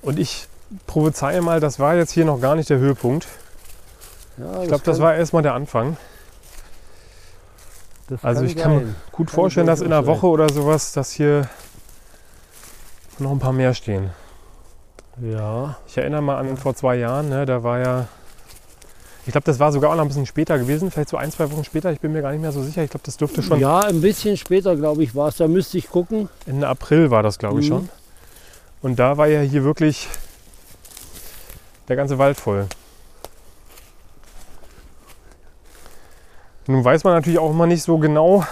Und 0.00 0.18
ich 0.18 0.46
prophezeie 0.86 1.42
mal, 1.42 1.60
das 1.60 1.78
war 1.78 1.94
jetzt 1.96 2.12
hier 2.12 2.24
noch 2.24 2.40
gar 2.40 2.54
nicht 2.54 2.70
der 2.70 2.78
Höhepunkt. 2.78 3.26
Ja, 4.38 4.62
Ich 4.62 4.68
glaube, 4.68 4.84
das 4.84 4.98
war 4.98 5.14
erstmal 5.14 5.42
der 5.42 5.52
Anfang. 5.52 5.98
Das 8.10 8.22
Also 8.24 8.42
ich 8.44 8.56
kann 8.56 8.74
sein. 8.78 8.96
gut 9.12 9.28
Kann 9.28 9.34
vorstellen, 9.34 9.66
dass 9.66 9.80
in 9.80 9.86
einer 9.92 10.06
Woche 10.06 10.26
oder 10.26 10.48
sowas, 10.52 10.92
dass 10.92 11.10
hier 11.12 11.48
noch 13.18 13.30
ein 13.30 13.38
paar 13.38 13.52
mehr 13.52 13.72
stehen. 13.74 14.10
Ja, 15.20 15.76
Ich 15.86 15.96
erinnere 15.98 16.22
mal 16.22 16.38
an 16.38 16.56
vor 16.56 16.74
zwei 16.74 16.96
Jahren, 16.96 17.28
ne, 17.28 17.44
da 17.44 17.62
war 17.62 17.78
ja, 17.78 18.08
ich 19.26 19.32
glaube, 19.32 19.44
das 19.44 19.58
war 19.58 19.70
sogar 19.70 19.90
auch 19.90 19.94
noch 19.96 20.02
ein 20.02 20.08
bisschen 20.08 20.24
später 20.26 20.58
gewesen, 20.58 20.90
vielleicht 20.90 21.10
so 21.10 21.18
ein, 21.18 21.30
zwei 21.30 21.50
Wochen 21.52 21.64
später, 21.64 21.92
ich 21.92 22.00
bin 22.00 22.12
mir 22.12 22.22
gar 22.22 22.32
nicht 22.32 22.40
mehr 22.40 22.52
so 22.52 22.62
sicher. 22.62 22.82
Ich 22.82 22.90
glaube, 22.90 23.04
das 23.04 23.16
dürfte 23.18 23.42
schon 23.42 23.60
ja, 23.60 23.80
ein 23.80 24.00
bisschen 24.00 24.36
später, 24.38 24.74
glaube 24.76 25.02
ich, 25.02 25.14
war 25.14 25.28
es. 25.28 25.36
Da 25.36 25.46
müsste 25.48 25.76
ich 25.76 25.90
gucken. 25.90 26.28
Ende 26.46 26.66
April 26.68 27.10
war 27.10 27.22
das, 27.22 27.38
glaube 27.38 27.60
ich, 27.60 27.66
Mhm. 27.68 27.74
schon. 27.74 27.88
Und 28.82 28.98
da 28.98 29.18
war 29.18 29.26
ja 29.26 29.40
hier 29.42 29.62
wirklich 29.62 30.08
der 31.88 31.96
ganze 31.96 32.16
Wald 32.16 32.38
voll. 32.38 32.66
Nun 36.70 36.84
weiß 36.84 37.02
man 37.02 37.14
natürlich 37.14 37.38
auch 37.40 37.50
immer 37.50 37.66
nicht 37.66 37.82
so 37.82 37.98
genau, 37.98 38.44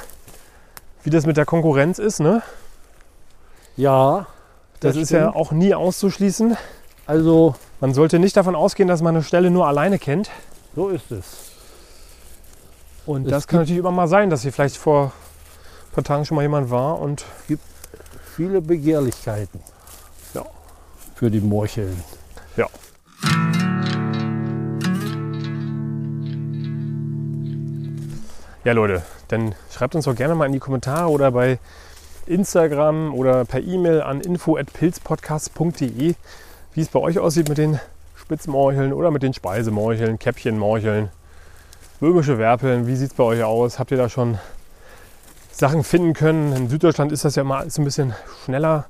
wie 1.05 1.11
das 1.11 1.25
mit 1.25 1.37
der 1.37 1.47
Konkurrenz 1.47 2.01
ist. 2.01 2.19
Ne? 2.19 2.43
Ja, 3.77 4.27
Das, 4.81 4.97
ist 4.97 5.11
ja 5.11 5.33
auch 5.35 5.53
nie 5.53 5.73
auszuschließen. 5.73 6.57
Also, 7.07 7.55
Man 7.81 7.95
sollte 7.95 8.19
nicht 8.19 8.37
davon 8.37 8.57
ausgehen, 8.57 8.89
dass 8.89 9.03
man 9.03 9.15
eine 9.15 9.23
Stelle 9.23 9.51
nur 9.51 9.69
alleine 9.69 10.01
kennt. 10.01 10.31
so 10.75 10.89
ist 10.89 11.13
es. 11.13 11.53
Und 13.07 13.27
Es 13.27 13.31
das 13.31 13.47
kann 13.47 13.61
natürlich 13.61 13.79
immer 13.79 13.93
mal 13.93 14.09
sein, 14.09 14.31
dass 14.31 14.43
hier 14.43 14.53
vielleicht 14.53 14.77
vor 14.77 15.07
ein 15.07 15.95
paar 15.95 16.05
Tagen 16.05 16.25
schon 16.25 16.35
mal 16.35 16.43
jemand 16.43 16.71
war 16.71 17.01
und 17.01 17.25
Viele 18.35 18.61
Begehrlichkeiten. 18.61 19.61
Ja. 20.35 20.45
Für 21.15 21.31
die 21.31 21.41
Morcheln. 21.41 22.03
Ja. 28.69 28.75
Leute, 28.75 29.03
dann 29.29 29.55
schreibt 29.71 29.95
uns 29.95 30.05
doch 30.05 30.15
gerne 30.15 30.35
mal 30.35 30.45
in 30.47 30.53
die 30.53 30.59
Kommentare 30.59 31.09
oder 31.09 31.31
bei 31.31 31.59
Instagram 32.27 33.15
oder 33.15 33.47
per 33.47 33.61
E-Mail 33.61 34.03
an 34.03 34.21
info.pilzpodcast.de, 34.21 36.15
wie 36.75 36.81
es 36.81 36.89
bei 36.89 36.99
euch 36.99 37.19
aussieht 37.19 37.49
mit 37.49 37.57
den 37.57 37.81
Spitzmorcheln 38.15 38.93
oder 38.93 39.11
mit 39.11 39.23
den 39.23 39.33
Speisemorcheln, 39.33 40.19
Käppchenmorcheln, 40.19 41.09
böhmische 41.99 42.37
Werpeln. 42.37 42.87
Wie 42.87 42.97
sieht 42.97 43.13
es 43.13 43.17
bei 43.17 43.25
euch 43.25 43.43
aus? 43.43 43.79
Habt 43.79 43.91
ihr 43.91 43.97
da 43.97 44.11
schon 44.11 44.39
Sachen 45.51 45.83
finden 45.83 46.13
können? 46.13 46.53
In 46.53 46.69
Süddeutschland 46.69 47.11
ist 47.11 47.25
das 47.25 47.37
ja 47.37 47.43
immer 47.43 47.57
alles 47.57 47.79
ein 47.79 47.85
bisschen 47.85 48.15
schneller 48.45 48.85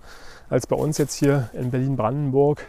als 0.50 0.66
bei 0.66 0.74
uns 0.74 0.98
jetzt 0.98 1.14
hier 1.14 1.50
in 1.52 1.70
Berlin-Brandenburg. 1.70 2.66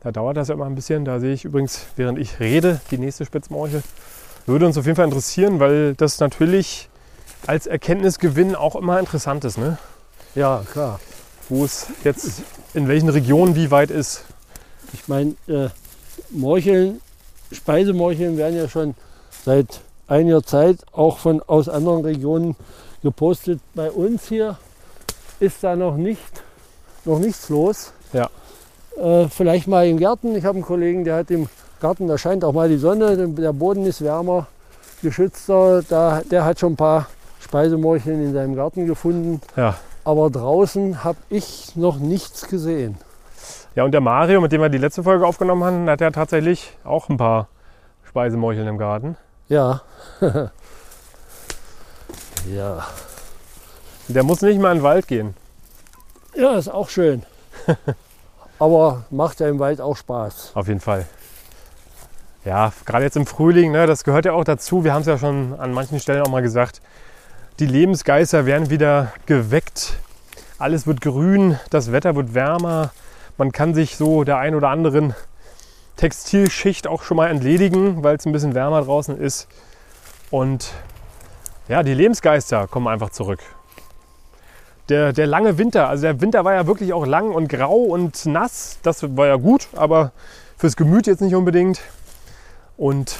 Da 0.00 0.10
dauert 0.10 0.36
das 0.36 0.48
ja 0.48 0.54
immer 0.54 0.66
ein 0.66 0.74
bisschen. 0.74 1.04
Da 1.04 1.20
sehe 1.20 1.34
ich 1.34 1.44
übrigens, 1.44 1.86
während 1.94 2.18
ich 2.18 2.40
rede, 2.40 2.80
die 2.90 2.98
nächste 2.98 3.24
Spitzmorchel. 3.24 3.84
Würde 4.46 4.66
uns 4.66 4.76
auf 4.76 4.86
jeden 4.86 4.96
Fall 4.96 5.04
interessieren, 5.04 5.60
weil 5.60 5.94
das 5.94 6.18
natürlich 6.18 6.88
als 7.46 7.66
Erkenntnisgewinn 7.66 8.54
auch 8.54 8.76
immer 8.76 8.98
interessant 8.98 9.44
ist, 9.44 9.58
ne? 9.58 9.78
Ja, 10.34 10.64
klar. 10.70 11.00
wo 11.48 11.64
es 11.64 11.86
jetzt 12.04 12.42
in 12.74 12.88
welchen 12.88 13.08
Regionen 13.08 13.54
wie 13.54 13.70
weit 13.70 13.90
ist. 13.90 14.24
Ich 14.92 15.08
meine, 15.08 15.34
äh, 15.46 15.68
Morcheln, 16.30 17.00
Speisemorcheln 17.50 18.36
werden 18.36 18.56
ja 18.56 18.68
schon 18.68 18.94
seit 19.44 19.80
einiger 20.06 20.42
Zeit 20.42 20.78
auch 20.92 21.18
von 21.18 21.42
aus 21.42 21.68
anderen 21.68 22.04
Regionen 22.04 22.56
gepostet. 23.02 23.60
Bei 23.74 23.90
uns 23.90 24.28
hier 24.28 24.58
ist 25.40 25.62
da 25.62 25.76
noch 25.76 25.96
nicht 25.96 26.42
noch 27.04 27.18
nichts 27.18 27.48
los. 27.48 27.92
Ja. 28.12 28.30
Äh, 28.96 29.28
vielleicht 29.28 29.66
mal 29.66 29.86
im 29.86 29.98
Garten. 29.98 30.36
Ich 30.36 30.44
habe 30.44 30.56
einen 30.56 30.64
Kollegen, 30.64 31.04
der 31.04 31.16
hat 31.16 31.30
im 31.30 31.48
Garten, 31.82 32.06
da 32.06 32.16
scheint 32.16 32.44
auch 32.44 32.52
mal 32.52 32.68
die 32.68 32.78
Sonne, 32.78 33.28
der 33.28 33.52
Boden 33.52 33.84
ist 33.84 34.02
wärmer, 34.02 34.46
geschützter. 35.02 35.82
Da, 35.82 36.22
der 36.30 36.44
hat 36.44 36.60
schon 36.60 36.74
ein 36.74 36.76
paar 36.76 37.08
Speisemorcheln 37.40 38.22
in 38.22 38.32
seinem 38.32 38.54
Garten 38.54 38.86
gefunden. 38.86 39.40
Ja. 39.56 39.74
Aber 40.04 40.30
draußen 40.30 41.02
habe 41.02 41.18
ich 41.28 41.74
noch 41.74 41.98
nichts 41.98 42.46
gesehen. 42.46 42.96
Ja, 43.74 43.82
und 43.84 43.90
der 43.90 44.00
Mario, 44.00 44.40
mit 44.40 44.52
dem 44.52 44.60
wir 44.60 44.68
die 44.68 44.78
letzte 44.78 45.02
Folge 45.02 45.26
aufgenommen 45.26 45.64
haben, 45.64 45.90
hat 45.90 46.00
ja 46.00 46.12
tatsächlich 46.12 46.72
auch 46.84 47.08
ein 47.08 47.16
paar 47.16 47.48
Speisemorcheln 48.04 48.68
im 48.68 48.78
Garten. 48.78 49.16
Ja. 49.48 49.82
ja. 52.54 52.86
Der 54.06 54.22
muss 54.22 54.40
nicht 54.40 54.60
mal 54.60 54.70
in 54.70 54.78
den 54.78 54.84
Wald 54.84 55.08
gehen. 55.08 55.34
Ja, 56.36 56.56
ist 56.56 56.68
auch 56.68 56.88
schön. 56.88 57.24
Aber 58.60 59.02
macht 59.10 59.40
ja 59.40 59.48
im 59.48 59.58
Wald 59.58 59.80
auch 59.80 59.96
Spaß. 59.96 60.52
Auf 60.54 60.68
jeden 60.68 60.80
Fall. 60.80 61.06
Ja, 62.44 62.72
gerade 62.86 63.04
jetzt 63.04 63.16
im 63.16 63.24
Frühling, 63.24 63.70
ne, 63.70 63.86
das 63.86 64.02
gehört 64.02 64.24
ja 64.24 64.32
auch 64.32 64.42
dazu. 64.42 64.82
Wir 64.82 64.92
haben 64.92 65.02
es 65.02 65.06
ja 65.06 65.16
schon 65.16 65.54
an 65.60 65.72
manchen 65.72 66.00
Stellen 66.00 66.22
auch 66.22 66.28
mal 66.28 66.42
gesagt. 66.42 66.82
Die 67.60 67.66
Lebensgeister 67.66 68.46
werden 68.46 68.68
wieder 68.68 69.12
geweckt. 69.26 69.98
Alles 70.58 70.86
wird 70.86 71.00
grün, 71.00 71.60
das 71.70 71.92
Wetter 71.92 72.16
wird 72.16 72.34
wärmer. 72.34 72.90
Man 73.38 73.52
kann 73.52 73.74
sich 73.74 73.96
so 73.96 74.24
der 74.24 74.38
ein 74.38 74.56
oder 74.56 74.70
anderen 74.70 75.14
Textilschicht 75.96 76.88
auch 76.88 77.04
schon 77.04 77.16
mal 77.16 77.28
entledigen, 77.28 78.02
weil 78.02 78.16
es 78.16 78.26
ein 78.26 78.32
bisschen 78.32 78.56
wärmer 78.56 78.82
draußen 78.82 79.16
ist. 79.16 79.46
Und 80.32 80.72
ja, 81.68 81.84
die 81.84 81.94
Lebensgeister 81.94 82.66
kommen 82.66 82.88
einfach 82.88 83.10
zurück. 83.10 83.38
Der, 84.88 85.12
der 85.12 85.28
lange 85.28 85.58
Winter, 85.58 85.88
also 85.88 86.02
der 86.02 86.20
Winter 86.20 86.44
war 86.44 86.54
ja 86.54 86.66
wirklich 86.66 86.92
auch 86.92 87.06
lang 87.06 87.30
und 87.30 87.48
grau 87.48 87.76
und 87.76 88.26
nass. 88.26 88.78
Das 88.82 89.16
war 89.16 89.28
ja 89.28 89.36
gut, 89.36 89.68
aber 89.76 90.10
fürs 90.58 90.74
Gemüt 90.74 91.06
jetzt 91.06 91.20
nicht 91.20 91.36
unbedingt. 91.36 91.80
Und 92.76 93.16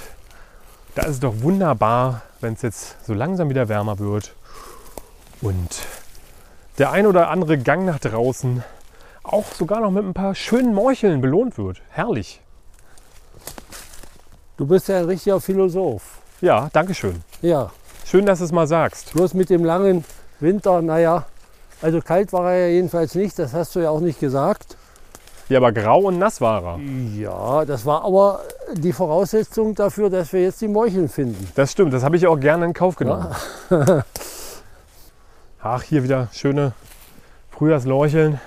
da 0.95 1.03
ist 1.03 1.11
es 1.15 1.21
doch 1.21 1.35
wunderbar, 1.41 2.23
wenn 2.41 2.55
es 2.55 2.63
jetzt 2.63 2.97
so 3.07 3.15
langsam 3.15 3.49
wieder 3.51 3.69
wärmer 3.69 3.99
wird 3.99 4.35
und 5.41 5.87
der 6.79 6.91
ein 6.91 7.07
oder 7.07 7.31
andere 7.31 7.59
Gang 7.59 7.85
nach 7.85 7.99
draußen 7.99 8.63
auch 9.23 9.47
sogar 9.53 9.81
noch 9.81 9.91
mit 9.91 10.05
ein 10.05 10.15
paar 10.15 10.35
schönen 10.35 10.75
Morcheln 10.75 11.21
belohnt 11.21 11.59
wird. 11.59 11.81
Herrlich. 11.91 12.41
Du 14.57 14.67
bist 14.67 14.89
ja 14.89 14.99
ein 14.99 15.05
richtiger 15.05 15.41
Philosoph. 15.41 16.19
Ja, 16.41 16.69
danke 16.73 16.95
schön. 16.95 17.23
Ja, 17.41 17.71
Schön, 18.13 18.27
dass 18.27 18.41
du 18.41 18.45
es 18.45 18.53
mal 18.53 18.67
sagst. 18.67 19.15
bloß 19.15 19.33
mit 19.33 19.49
dem 19.49 19.65
langen 19.65 20.05
Winter, 20.39 20.83
naja, 20.83 21.25
also 21.81 22.03
kalt 22.03 22.31
war 22.35 22.53
er 22.53 22.67
ja 22.67 22.75
jedenfalls 22.75 23.15
nicht, 23.15 23.39
das 23.39 23.55
hast 23.55 23.75
du 23.75 23.81
ja 23.81 23.89
auch 23.89 24.01
nicht 24.01 24.21
gesagt. 24.21 24.77
Ja, 25.53 25.59
aber 25.59 25.73
grau 25.73 26.01
und 26.01 26.19
nass 26.19 26.41
war. 26.41 26.81
Ja, 27.15 27.67
das 27.67 27.85
war 27.85 28.05
aber 28.05 28.41
die 28.73 28.95
Voraussetzung 28.95 29.75
dafür, 29.75 30.09
dass 30.09 30.33
wir 30.33 30.41
jetzt 30.41 30.63
die 30.63 30.69
Morcheln 30.69 31.11
finden. 31.11 31.47
Das 31.55 31.73
stimmt, 31.73 31.93
das 31.93 32.03
habe 32.03 32.17
ich 32.17 32.27
auch 32.27 32.41
gerne 32.41 32.65
in 32.65 32.73
Kauf 32.73 32.97
genommen. 32.97 33.27
Ach, 35.63 35.83
hier 35.83 36.05
wieder 36.05 36.31
schöne 36.33 36.73
Frühjahrslorcheln. 37.51 38.41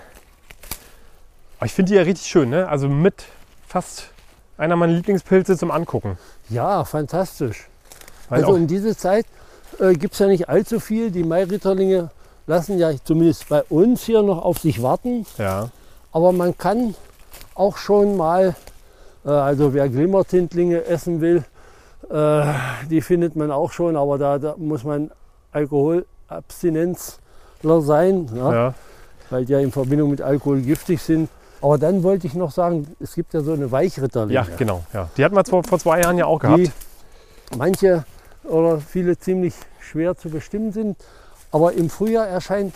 Aber 1.60 1.68
ich 1.68 1.74
finde 1.74 1.91
die 1.91 1.96
ja 1.96 2.02
richtig 2.02 2.26
schön, 2.26 2.50
ne? 2.50 2.68
Also 2.68 2.89
mit 2.89 3.26
fast 3.68 4.10
einer 4.58 4.76
meiner 4.76 4.94
Lieblingspilze 4.94 5.60
zum 5.60 5.70
Angucken. 5.70 6.18
Ja, 6.50 6.86
fantastisch. 6.86 7.68
Weil 8.30 8.39
also 8.39 8.54
auch, 8.54 8.56
um 8.56 8.65
diese 8.65 8.98
Zeit 8.98 9.28
äh, 9.80 9.94
gibt 9.94 10.13
es 10.13 10.20
ja 10.20 10.26
nicht 10.26 10.50
allzu 10.50 10.80
viel. 10.80 11.12
Die 11.12 11.24
Mairitterlinge 11.24 12.10
lassen 12.48 12.80
ja 12.80 12.89
zumindest 13.04 13.48
bei 13.48 13.62
uns 13.70 14.06
hier 14.06 14.24
noch 14.24 14.44
auf 14.44 14.58
sich 14.58 14.82
warten. 14.82 15.28
ja, 15.38 15.70
Aber 16.15 16.32
man 16.32 16.58
kann 16.58 16.95
auch 17.56 17.75
schon 17.75 18.15
mal, 18.15 18.56
äh, 19.25 19.30
also 19.30 19.73
wer 19.73 19.89
Glimmertintlinge 19.89 20.86
essen 20.86 21.19
will, 21.19 21.43
äh, 22.10 22.54
die 22.89 23.01
findet 23.01 23.36
man 23.36 23.51
auch 23.51 23.73
schon, 23.73 23.97
aber 23.97 24.17
da, 24.17 24.39
da 24.39 24.56
muss 24.58 24.86
man 24.86 25.12
Alkoholabstinenzler 25.51 27.82
sein, 27.82 28.30
ja, 28.34 28.54
ja, 28.54 28.73
weil 29.30 29.43
die 29.43 29.51
ja 29.51 29.60
in 29.60 29.73
Verbindung 29.73 30.10
mit 30.10 30.21
Alkohol 30.21 30.62
giftig 30.62 31.01
sind. 31.01 31.28
Aber 31.62 31.78
dann 31.78 32.01
wollte 32.01 32.28
ich 32.28 32.34
noch 32.34 32.51
sagen, 32.51 32.88
es 33.01 33.13
gibt 33.13 33.34
ja 33.34 33.41
so 33.41 33.51
eine 33.51 33.69
Weichritterlinge. 33.69 34.36
ja, 34.36 34.47
genau. 34.58 34.86
Ja. 34.93 35.10
Die 35.17 35.25
hatten 35.25 35.36
wir 35.36 35.43
vor, 35.43 35.65
vor 35.65 35.80
zwei 35.80 35.99
Jahren 35.99 36.17
ja 36.17 36.28
auch 36.28 36.39
gehabt. 36.39 36.60
die 36.60 36.71
manche 37.58 38.06
oder 38.45 38.80
viele 38.80 39.19
ziemlich 39.19 39.54
schwer 39.82 40.15
zu 40.15 40.30
bestimmen 40.30 40.71
sind. 40.71 40.95
Aber 41.51 41.73
im 41.73 41.89
Frühjahr 41.89 42.25
erscheint 42.25 42.73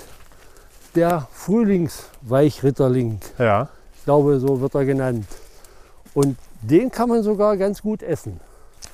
der 0.95 1.27
Frühlingsweichritterling. 1.33 3.19
Ja, 3.37 3.69
Ich 3.97 4.03
glaube, 4.05 4.39
so 4.39 4.61
wird 4.61 4.75
er 4.75 4.85
genannt. 4.85 5.25
Und 6.13 6.37
den 6.61 6.91
kann 6.91 7.09
man 7.09 7.23
sogar 7.23 7.57
ganz 7.57 7.81
gut 7.81 8.03
essen. 8.03 8.39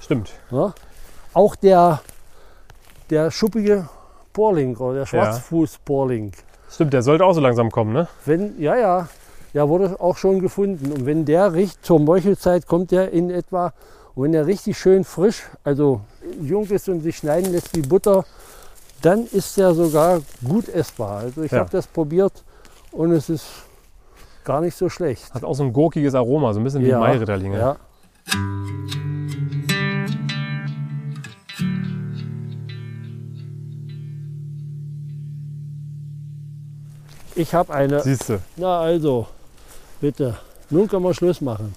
stimmt. 0.02 0.32
Ja? 0.52 0.74
Auch 1.34 1.56
der, 1.56 2.02
der 3.10 3.32
schuppige 3.32 3.90
Porling 4.34 4.76
oder 4.78 5.00
der 5.00 5.06
Schwarzfußporling. 5.06 6.32
Stimmt, 6.70 6.94
der 6.94 7.02
sollte 7.02 7.26
auch 7.26 7.34
so 7.34 7.42
langsam 7.42 7.72
kommen, 7.72 7.94
ne? 7.94 8.08
Wenn, 8.26 8.60
ja, 8.60 8.76
ja, 8.76 9.08
der 9.54 9.70
wurde 9.70 10.00
auch 10.00 10.18
schon 10.18 10.40
gefunden. 10.40 10.92
Und 10.92 11.06
wenn 11.06 11.24
der 11.26 11.54
riecht, 11.54 11.86
zur 11.86 12.00
Meuchelzeit 12.00 12.68
kommt 12.68 12.92
der 12.92 13.12
in 13.12 13.30
etwa, 13.30 13.74
und 14.14 14.24
wenn 14.26 14.32
der 14.34 14.46
richtig 14.46 14.78
schön 14.78 15.04
frisch, 15.04 15.44
also 15.64 16.02
jung 16.42 16.66
ist 16.68 16.90
und 16.90 17.02
sich 17.02 17.18
schneiden 17.18 17.52
lässt 17.52 17.76
wie 17.76 17.82
Butter, 17.82 18.26
dann 19.02 19.26
ist 19.32 19.58
der 19.58 19.74
sogar 19.74 20.22
gut 20.44 20.70
essbar. 20.70 21.18
Also 21.20 21.44
ich 21.44 21.52
Ja. 21.52 21.60
habe 21.60 21.70
das 21.72 21.88
probiert 21.88 22.44
und 22.92 23.12
es 23.12 23.30
ist 23.30 23.46
gar 24.44 24.62
nicht 24.62 24.76
so 24.76 24.90
schlecht. 24.90 25.34
Hat 25.34 25.44
auch 25.44 25.56
so 25.56 25.64
ein 25.64 25.74
gurkiges 25.74 26.16
Aroma, 26.16 26.54
so 26.54 26.60
ein 26.60 26.64
bisschen 26.64 26.84
wie 26.84 26.92
Mairitterlinge. 26.92 27.58
Ja. 27.58 27.78
Ich 37.36 37.54
habe 37.54 37.74
eine. 37.74 38.02
Siehst 38.02 38.30
du, 38.30 38.40
Na 38.56 38.80
also, 38.80 39.28
bitte. 40.00 40.38
Nun 40.70 40.88
können 40.88 41.04
wir 41.04 41.14
Schluss 41.14 41.42
machen. 41.42 41.74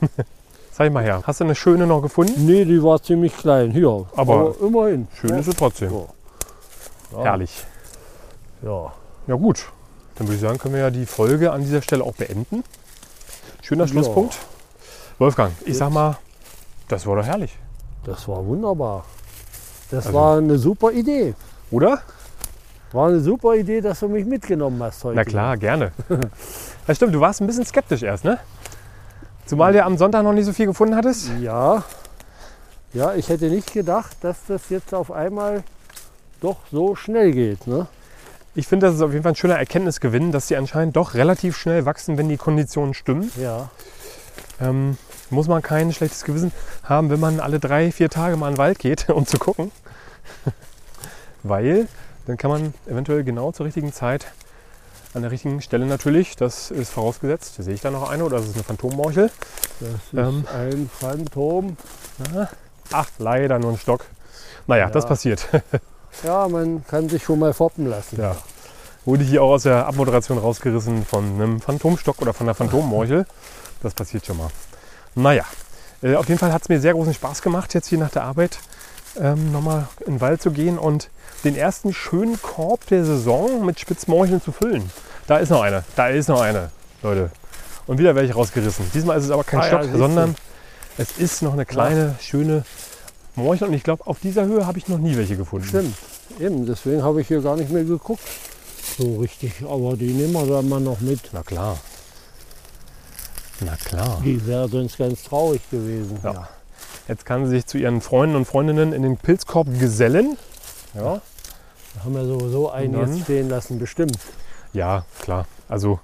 zeig 0.72 0.92
mal 0.92 1.04
her. 1.04 1.22
Hast 1.24 1.40
du 1.40 1.44
eine 1.44 1.54
schöne 1.54 1.86
noch 1.86 2.00
gefunden? 2.00 2.46
Nee, 2.46 2.64
die 2.64 2.82
war 2.82 3.00
ziemlich 3.02 3.36
klein. 3.36 3.70
Hier. 3.72 4.06
Aber 4.16 4.54
immerhin. 4.60 5.06
Schön 5.20 5.30
ja. 5.30 5.36
ist 5.36 5.46
sie 5.46 5.54
trotzdem. 5.54 5.90
So. 5.90 6.08
Ja. 7.12 7.22
Herrlich. 7.24 7.64
Ja. 8.62 8.92
Ja 9.26 9.34
gut, 9.36 9.66
dann 10.16 10.26
würde 10.26 10.34
ich 10.36 10.40
sagen, 10.40 10.58
können 10.58 10.74
wir 10.74 10.80
ja 10.82 10.90
die 10.90 11.06
Folge 11.06 11.52
an 11.52 11.62
dieser 11.62 11.82
Stelle 11.82 12.04
auch 12.04 12.14
beenden. 12.14 12.64
Schöner 13.62 13.84
Ja. 13.84 13.88
Schlusspunkt. 13.88 14.36
Wolfgang, 15.18 15.52
ich 15.64 15.76
sag 15.76 15.90
mal, 15.90 16.16
das 16.88 17.06
war 17.06 17.16
doch 17.16 17.24
herrlich. 17.24 17.56
Das 18.04 18.26
war 18.26 18.44
wunderbar. 18.44 19.04
Das 19.90 20.06
Also- 20.06 20.18
war 20.18 20.38
eine 20.38 20.58
super 20.58 20.90
Idee. 20.92 21.34
Oder? 21.70 22.00
War 22.92 23.08
eine 23.08 23.20
super 23.20 23.54
Idee, 23.54 23.80
dass 23.80 24.00
du 24.00 24.08
mich 24.08 24.26
mitgenommen 24.26 24.82
hast 24.82 25.04
heute. 25.04 25.16
Na 25.16 25.24
klar, 25.24 25.56
gerne. 25.56 25.92
Ja, 26.88 26.94
stimmt, 26.96 27.14
du 27.14 27.20
warst 27.20 27.40
ein 27.40 27.46
bisschen 27.46 27.64
skeptisch 27.64 28.02
erst, 28.02 28.24
ne? 28.24 28.40
Zumal 29.46 29.72
du 29.72 29.84
am 29.84 29.96
Sonntag 29.96 30.24
noch 30.24 30.32
nicht 30.32 30.46
so 30.46 30.52
viel 30.52 30.66
gefunden 30.66 30.96
hattest. 30.96 31.30
Ja. 31.40 31.84
Ja, 32.92 33.14
ich 33.14 33.28
hätte 33.28 33.46
nicht 33.50 33.72
gedacht, 33.72 34.16
dass 34.22 34.38
das 34.48 34.68
jetzt 34.68 34.92
auf 34.92 35.12
einmal 35.12 35.62
doch 36.42 36.56
so 36.70 36.94
schnell 36.96 37.32
geht. 37.32 37.66
Ne? 37.66 37.86
Ich 38.54 38.66
finde, 38.66 38.86
das 38.86 38.96
ist 38.96 39.02
auf 39.02 39.12
jeden 39.12 39.22
Fall 39.22 39.32
ein 39.32 39.36
schöner 39.36 39.56
Erkenntnisgewinn, 39.58 40.32
dass 40.32 40.46
die 40.48 40.56
anscheinend 40.56 40.96
doch 40.96 41.14
relativ 41.14 41.56
schnell 41.56 41.86
wachsen, 41.86 42.18
wenn 42.18 42.28
die 42.28 42.36
Konditionen 42.36 42.92
stimmen. 42.94 43.32
Ja. 43.40 43.70
Ähm, 44.60 44.98
muss 45.30 45.48
man 45.48 45.62
kein 45.62 45.92
schlechtes 45.92 46.24
Gewissen 46.24 46.52
haben, 46.84 47.08
wenn 47.10 47.20
man 47.20 47.40
alle 47.40 47.58
drei, 47.58 47.90
vier 47.90 48.10
Tage 48.10 48.36
mal 48.36 48.48
in 48.48 48.54
den 48.54 48.58
Wald 48.58 48.78
geht, 48.78 49.08
um 49.10 49.26
zu 49.26 49.38
gucken. 49.38 49.70
Weil 51.42 51.88
dann 52.26 52.36
kann 52.36 52.50
man 52.50 52.74
eventuell 52.86 53.24
genau 53.24 53.52
zur 53.52 53.66
richtigen 53.66 53.92
Zeit 53.92 54.26
an 55.14 55.22
der 55.22 55.30
richtigen 55.30 55.60
Stelle 55.60 55.84
natürlich, 55.84 56.36
das 56.36 56.70
ist 56.70 56.90
vorausgesetzt, 56.90 57.56
sehe 57.62 57.74
ich 57.74 57.80
da 57.82 57.90
noch 57.90 58.08
eine 58.08 58.24
oder 58.24 58.38
ist 58.38 58.48
es 58.48 58.54
eine 58.54 58.64
Phantommorchel? 58.64 59.30
Das 59.80 59.88
ist 59.90 60.14
Ähm. 60.14 60.46
ein 60.54 60.90
Phantom. 61.00 61.76
Ach, 62.92 63.08
leider 63.18 63.58
nur 63.58 63.72
ein 63.72 63.78
Stock. 63.78 64.06
Naja, 64.66 64.84
Ja. 64.86 64.90
das 64.90 65.06
passiert. 65.06 65.48
Ja, 66.24 66.48
man 66.48 66.84
kann 66.86 67.08
sich 67.08 67.22
schon 67.22 67.38
mal 67.38 67.52
foppen 67.52 67.86
lassen. 67.86 68.20
Ja. 68.20 68.36
Wurde 69.04 69.24
hier 69.24 69.42
auch 69.42 69.52
aus 69.52 69.64
der 69.64 69.86
Abmoderation 69.86 70.38
rausgerissen 70.38 71.04
von 71.04 71.24
einem 71.34 71.60
Phantomstock 71.60 72.20
oder 72.22 72.32
von 72.32 72.46
einer 72.46 72.54
Phantommorchel. 72.54 73.26
Das 73.82 73.94
passiert 73.94 74.24
schon 74.24 74.38
mal. 74.38 74.50
Naja, 75.14 75.44
äh, 76.02 76.14
auf 76.14 76.28
jeden 76.28 76.38
Fall 76.38 76.52
hat 76.52 76.62
es 76.62 76.68
mir 76.68 76.80
sehr 76.80 76.92
großen 76.92 77.14
Spaß 77.14 77.42
gemacht, 77.42 77.74
jetzt 77.74 77.88
hier 77.88 77.98
nach 77.98 78.10
der 78.10 78.24
Arbeit 78.24 78.58
ähm, 79.20 79.52
nochmal 79.52 79.88
in 80.06 80.14
den 80.14 80.20
Wald 80.20 80.40
zu 80.40 80.50
gehen 80.52 80.78
und 80.78 81.10
den 81.44 81.56
ersten 81.56 81.92
schönen 81.92 82.40
Korb 82.40 82.86
der 82.86 83.04
Saison 83.04 83.64
mit 83.66 83.80
Spitzmorcheln 83.80 84.40
zu 84.40 84.52
füllen. 84.52 84.90
Da 85.26 85.38
ist 85.38 85.50
noch 85.50 85.62
eine, 85.62 85.84
da 85.96 86.08
ist 86.08 86.28
noch 86.28 86.40
eine, 86.40 86.70
Leute. 87.02 87.30
Und 87.86 87.98
wieder 87.98 88.14
welche 88.14 88.34
rausgerissen. 88.34 88.90
Diesmal 88.94 89.18
ist 89.18 89.24
es 89.24 89.30
aber 89.30 89.44
kein 89.44 89.60
Ah 89.60 89.66
ja, 89.68 89.78
Stock, 89.82 89.92
du. 89.92 89.98
sondern 89.98 90.36
es 90.98 91.18
ist 91.18 91.42
noch 91.42 91.52
eine 91.52 91.66
kleine, 91.66 92.14
schöne 92.20 92.64
Morchel. 93.34 93.68
Und 93.68 93.74
ich 93.74 93.82
glaube, 93.82 94.06
auf 94.06 94.20
dieser 94.20 94.44
Höhe 94.44 94.66
habe 94.66 94.78
ich 94.78 94.88
noch 94.88 94.98
nie 94.98 95.16
welche 95.16 95.36
gefunden. 95.36 95.66
Stimmt. 95.66 95.94
Eben, 96.40 96.66
deswegen 96.66 97.02
habe 97.02 97.20
ich 97.20 97.28
hier 97.28 97.40
gar 97.42 97.56
nicht 97.56 97.70
mehr 97.70 97.84
geguckt. 97.84 98.22
So 98.98 99.18
richtig. 99.20 99.52
Aber 99.68 99.96
die 99.96 100.12
nehmen 100.12 100.32
wir 100.32 100.46
dann 100.46 100.68
mal 100.68 100.80
noch 100.80 101.00
mit. 101.00 101.20
Na 101.32 101.42
klar. 101.42 101.78
Na 103.60 103.76
klar. 103.76 104.20
Die 104.24 104.44
wäre 104.46 104.68
sonst 104.68 104.98
ganz 104.98 105.22
traurig 105.22 105.60
gewesen. 105.70 106.18
Ja. 106.22 106.48
Jetzt 107.08 107.24
kann 107.26 107.44
sie 107.44 107.50
sich 107.52 107.66
zu 107.66 107.78
ihren 107.78 108.00
Freunden 108.00 108.36
und 108.36 108.44
Freundinnen 108.44 108.92
in 108.92 109.02
den 109.02 109.16
Pilzkorb 109.16 109.66
gesellen. 109.78 110.36
Ja, 110.94 111.20
Da 111.94 112.04
haben 112.04 112.14
wir 112.14 112.24
sowieso 112.26 112.70
einen 112.70 112.92
dann? 112.92 113.14
jetzt 113.14 113.24
stehen 113.24 113.48
lassen, 113.48 113.78
bestimmt. 113.78 114.18
ja 114.72 115.04
klar. 115.20 115.46
Also 115.68 116.00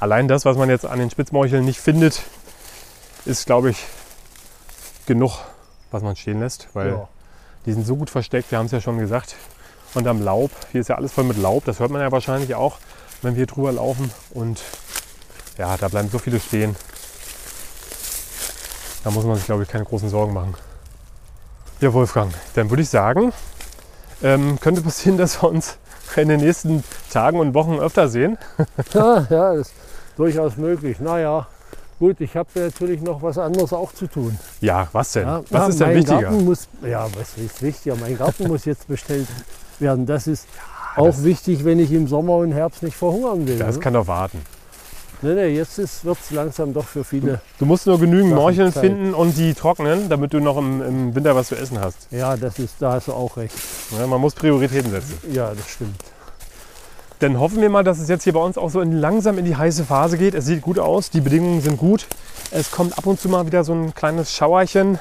allein 0.00 0.26
das, 0.28 0.44
was 0.44 0.56
man 0.56 0.68
jetzt 0.68 0.84
an 0.84 0.98
den 0.98 1.10
Spitzmorcheln 1.10 1.64
nicht 1.64 1.78
findet, 1.80 2.22
ist, 3.24 3.46
glaube 3.46 3.70
ich, 3.70 3.76
genug, 5.06 5.32
was 5.92 6.02
man 6.02 6.16
stehen 6.16 6.40
lässt. 6.40 6.68
Weil 6.74 6.90
Ja. 6.90 7.08
die 7.66 7.72
sind 7.72 7.86
so 7.86 7.96
gut 7.96 8.10
versteckt, 8.10 8.50
wir 8.50 8.58
haben 8.58 8.66
es 8.66 8.72
ja 8.72 8.80
schon 8.80 8.98
gesagt. 8.98 9.36
Und 9.94 10.06
am 10.06 10.22
Laub, 10.22 10.50
hier 10.70 10.80
ist 10.80 10.88
ja 10.88 10.96
alles 10.96 11.12
voll 11.12 11.24
mit 11.24 11.36
Laub, 11.36 11.64
das 11.66 11.78
hört 11.80 11.90
man 11.90 12.00
ja 12.00 12.10
wahrscheinlich 12.10 12.54
auch, 12.54 12.78
wenn 13.20 13.36
wir 13.36 13.46
drüber 13.46 13.72
laufen. 13.72 14.10
Und 14.30 14.60
ja, 15.58 15.76
da 15.76 15.88
bleiben 15.88 16.08
so 16.10 16.18
viele 16.18 16.40
stehen. 16.40 16.74
Da 19.04 19.10
muss 19.10 19.24
man 19.24 19.36
sich, 19.36 19.46
glaube 19.46 19.64
ich, 19.64 19.68
keine 19.68 19.84
großen 19.84 20.08
Sorgen 20.08 20.32
machen. 20.32 20.54
Ja, 21.80 21.92
Wolfgang, 21.92 22.32
dann 22.54 22.70
würde 22.70 22.82
ich 22.82 22.88
sagen, 22.88 23.32
ähm, 24.22 24.58
könnte 24.60 24.80
passieren, 24.82 25.18
dass 25.18 25.42
wir 25.42 25.48
uns 25.48 25.76
in 26.16 26.28
den 26.28 26.40
nächsten 26.40 26.84
Tagen 27.10 27.40
und 27.40 27.54
Wochen 27.54 27.78
öfter 27.78 28.08
sehen. 28.08 28.38
Ja, 28.92 29.26
ja, 29.30 29.52
ist 29.54 29.72
durchaus 30.16 30.56
möglich. 30.56 31.00
Naja, 31.00 31.46
gut, 32.02 32.20
ich 32.20 32.34
habe 32.34 32.48
natürlich 32.56 33.00
noch 33.00 33.22
was 33.22 33.38
anderes 33.38 33.72
auch 33.72 33.92
zu 33.92 34.08
tun. 34.08 34.36
Ja, 34.60 34.88
was 34.90 35.12
denn? 35.12 35.22
Ja, 35.22 35.42
was 35.50 35.50
ja, 35.50 35.66
ist 35.68 35.80
denn 35.80 35.94
wichtiger? 35.94 36.22
Garten 36.22 36.44
muss, 36.44 36.68
ja, 36.84 37.06
was 37.16 37.38
ist 37.38 37.62
wichtiger? 37.62 37.94
Mein 37.94 38.18
Garten 38.18 38.48
muss 38.48 38.64
jetzt 38.64 38.88
bestellt 38.88 39.28
werden. 39.78 40.04
Das 40.04 40.26
ist 40.26 40.48
auch 40.96 41.06
das- 41.06 41.22
wichtig, 41.22 41.64
wenn 41.64 41.78
ich 41.78 41.92
im 41.92 42.08
Sommer 42.08 42.38
und 42.38 42.50
Herbst 42.50 42.82
nicht 42.82 42.96
verhungern 42.96 43.46
will. 43.46 43.56
Das 43.56 43.76
ne? 43.76 43.80
kann 43.82 43.94
doch 43.94 44.08
warten. 44.08 44.42
nee, 45.22 45.32
nee, 45.32 45.46
jetzt 45.50 45.78
wird 46.04 46.18
es 46.20 46.32
langsam 46.32 46.74
doch 46.74 46.86
für 46.86 47.04
viele. 47.04 47.40
Du 47.60 47.66
musst 47.66 47.86
nur 47.86 48.00
genügend 48.00 48.34
Morcheln 48.34 48.72
finden 48.72 49.14
und 49.14 49.36
die 49.36 49.54
trocknen, 49.54 50.08
damit 50.08 50.32
du 50.32 50.40
noch 50.40 50.56
im, 50.56 50.82
im 50.82 51.14
Winter 51.14 51.36
was 51.36 51.48
zu 51.48 51.54
essen 51.54 51.80
hast. 51.80 52.08
Ja, 52.10 52.36
das 52.36 52.58
ist, 52.58 52.74
da 52.80 52.94
hast 52.94 53.06
du 53.06 53.12
auch 53.12 53.36
recht. 53.36 53.54
Ja, 53.96 54.08
man 54.08 54.20
muss 54.20 54.34
Prioritäten 54.34 54.90
setzen. 54.90 55.20
Ja, 55.32 55.52
das 55.54 55.68
stimmt. 55.68 56.00
Dann 57.22 57.38
hoffen 57.38 57.60
wir 57.60 57.70
mal, 57.70 57.84
dass 57.84 58.00
es 58.00 58.08
jetzt 58.08 58.24
hier 58.24 58.32
bei 58.32 58.40
uns 58.40 58.58
auch 58.58 58.68
so 58.68 58.80
in, 58.80 58.98
langsam 58.98 59.38
in 59.38 59.44
die 59.44 59.54
heiße 59.54 59.84
Phase 59.84 60.18
geht. 60.18 60.34
Es 60.34 60.46
sieht 60.46 60.60
gut 60.60 60.80
aus, 60.80 61.08
die 61.08 61.20
Bedingungen 61.20 61.60
sind 61.60 61.76
gut. 61.76 62.08
Es 62.50 62.72
kommt 62.72 62.98
ab 62.98 63.06
und 63.06 63.20
zu 63.20 63.28
mal 63.28 63.46
wieder 63.46 63.62
so 63.62 63.72
ein 63.72 63.94
kleines 63.94 64.34
Schauerchen, 64.34 64.96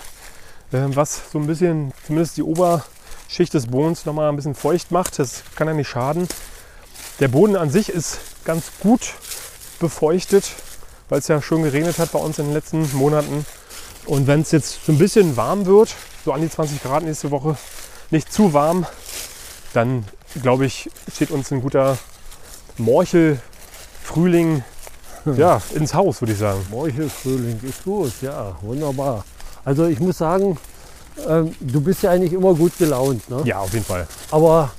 äh, 0.72 0.84
was 0.90 1.32
so 1.32 1.40
ein 1.40 1.48
bisschen, 1.48 1.92
zumindest 2.06 2.38
die 2.38 2.44
Oberschicht 2.44 3.56
des 3.56 3.66
Bodens 3.66 4.06
noch 4.06 4.14
mal 4.14 4.30
ein 4.30 4.36
bisschen 4.36 4.54
feucht 4.54 4.92
macht. 4.92 5.18
Das 5.18 5.42
kann 5.56 5.68
ja 5.68 5.74
nicht 5.74 5.90
schaden. 5.90 6.28
Der 7.20 7.28
Boden 7.28 7.56
an 7.56 7.72
sich 7.72 7.90
ist 7.90 8.20
ganz 8.46 8.66
gut 8.82 9.16
befeuchtet, 9.80 10.52
weil 11.10 11.18
es 11.18 11.28
ja 11.28 11.42
schön 11.42 11.64
geregnet 11.64 11.98
hat 11.98 12.12
bei 12.12 12.20
uns 12.20 12.38
in 12.38 12.46
den 12.46 12.54
letzten 12.54 12.88
Monaten. 12.96 13.48
Und 14.06 14.28
wenn 14.28 14.42
es 14.42 14.52
jetzt 14.52 14.86
so 14.86 14.92
ein 14.92 15.00
bisschen 15.00 15.38
warm 15.38 15.66
wird, 15.66 15.96
so 16.24 16.34
an 16.34 16.42
die 16.42 16.50
20 16.52 16.84
Grad 16.84 17.02
nächste 17.02 17.32
Woche, 17.32 17.58
nicht 18.12 18.32
zu 18.32 18.54
warm, 18.54 18.86
dann 19.74 20.06
glaube 20.40 20.68
ich, 20.68 20.92
steht 21.12 21.32
uns 21.32 21.52
ein 21.52 21.64
guter 21.64 21.98
Morchel, 22.78 23.40
Frühling 24.04 24.64
ja, 25.38 25.62
ins 25.74 25.94
Haus, 25.94 26.22
würde 26.22 26.34
ich 26.34 26.40
sagen. 26.40 26.60
Meuchelfrühling 26.70 27.60
ist 27.64 27.84
gut, 27.84 28.12
ja, 28.22 28.56
wunderbar. 28.62 29.24
Also 29.64 29.86
ich 29.86 30.00
muss 30.00 30.18
sagen, 30.18 30.58
ähm, 31.28 31.54
du 31.60 31.82
bist 31.82 32.04
ja 32.04 32.12
eigentlich 32.12 32.34
immer 32.34 32.54
gut 32.54 32.78
gelaunt. 32.78 33.30
Ne? 33.30 33.42
Ja, 33.46 33.60
auf 33.60 33.74
jeden 33.74 33.86
Fall. 33.86 34.08
Aber 34.32 34.72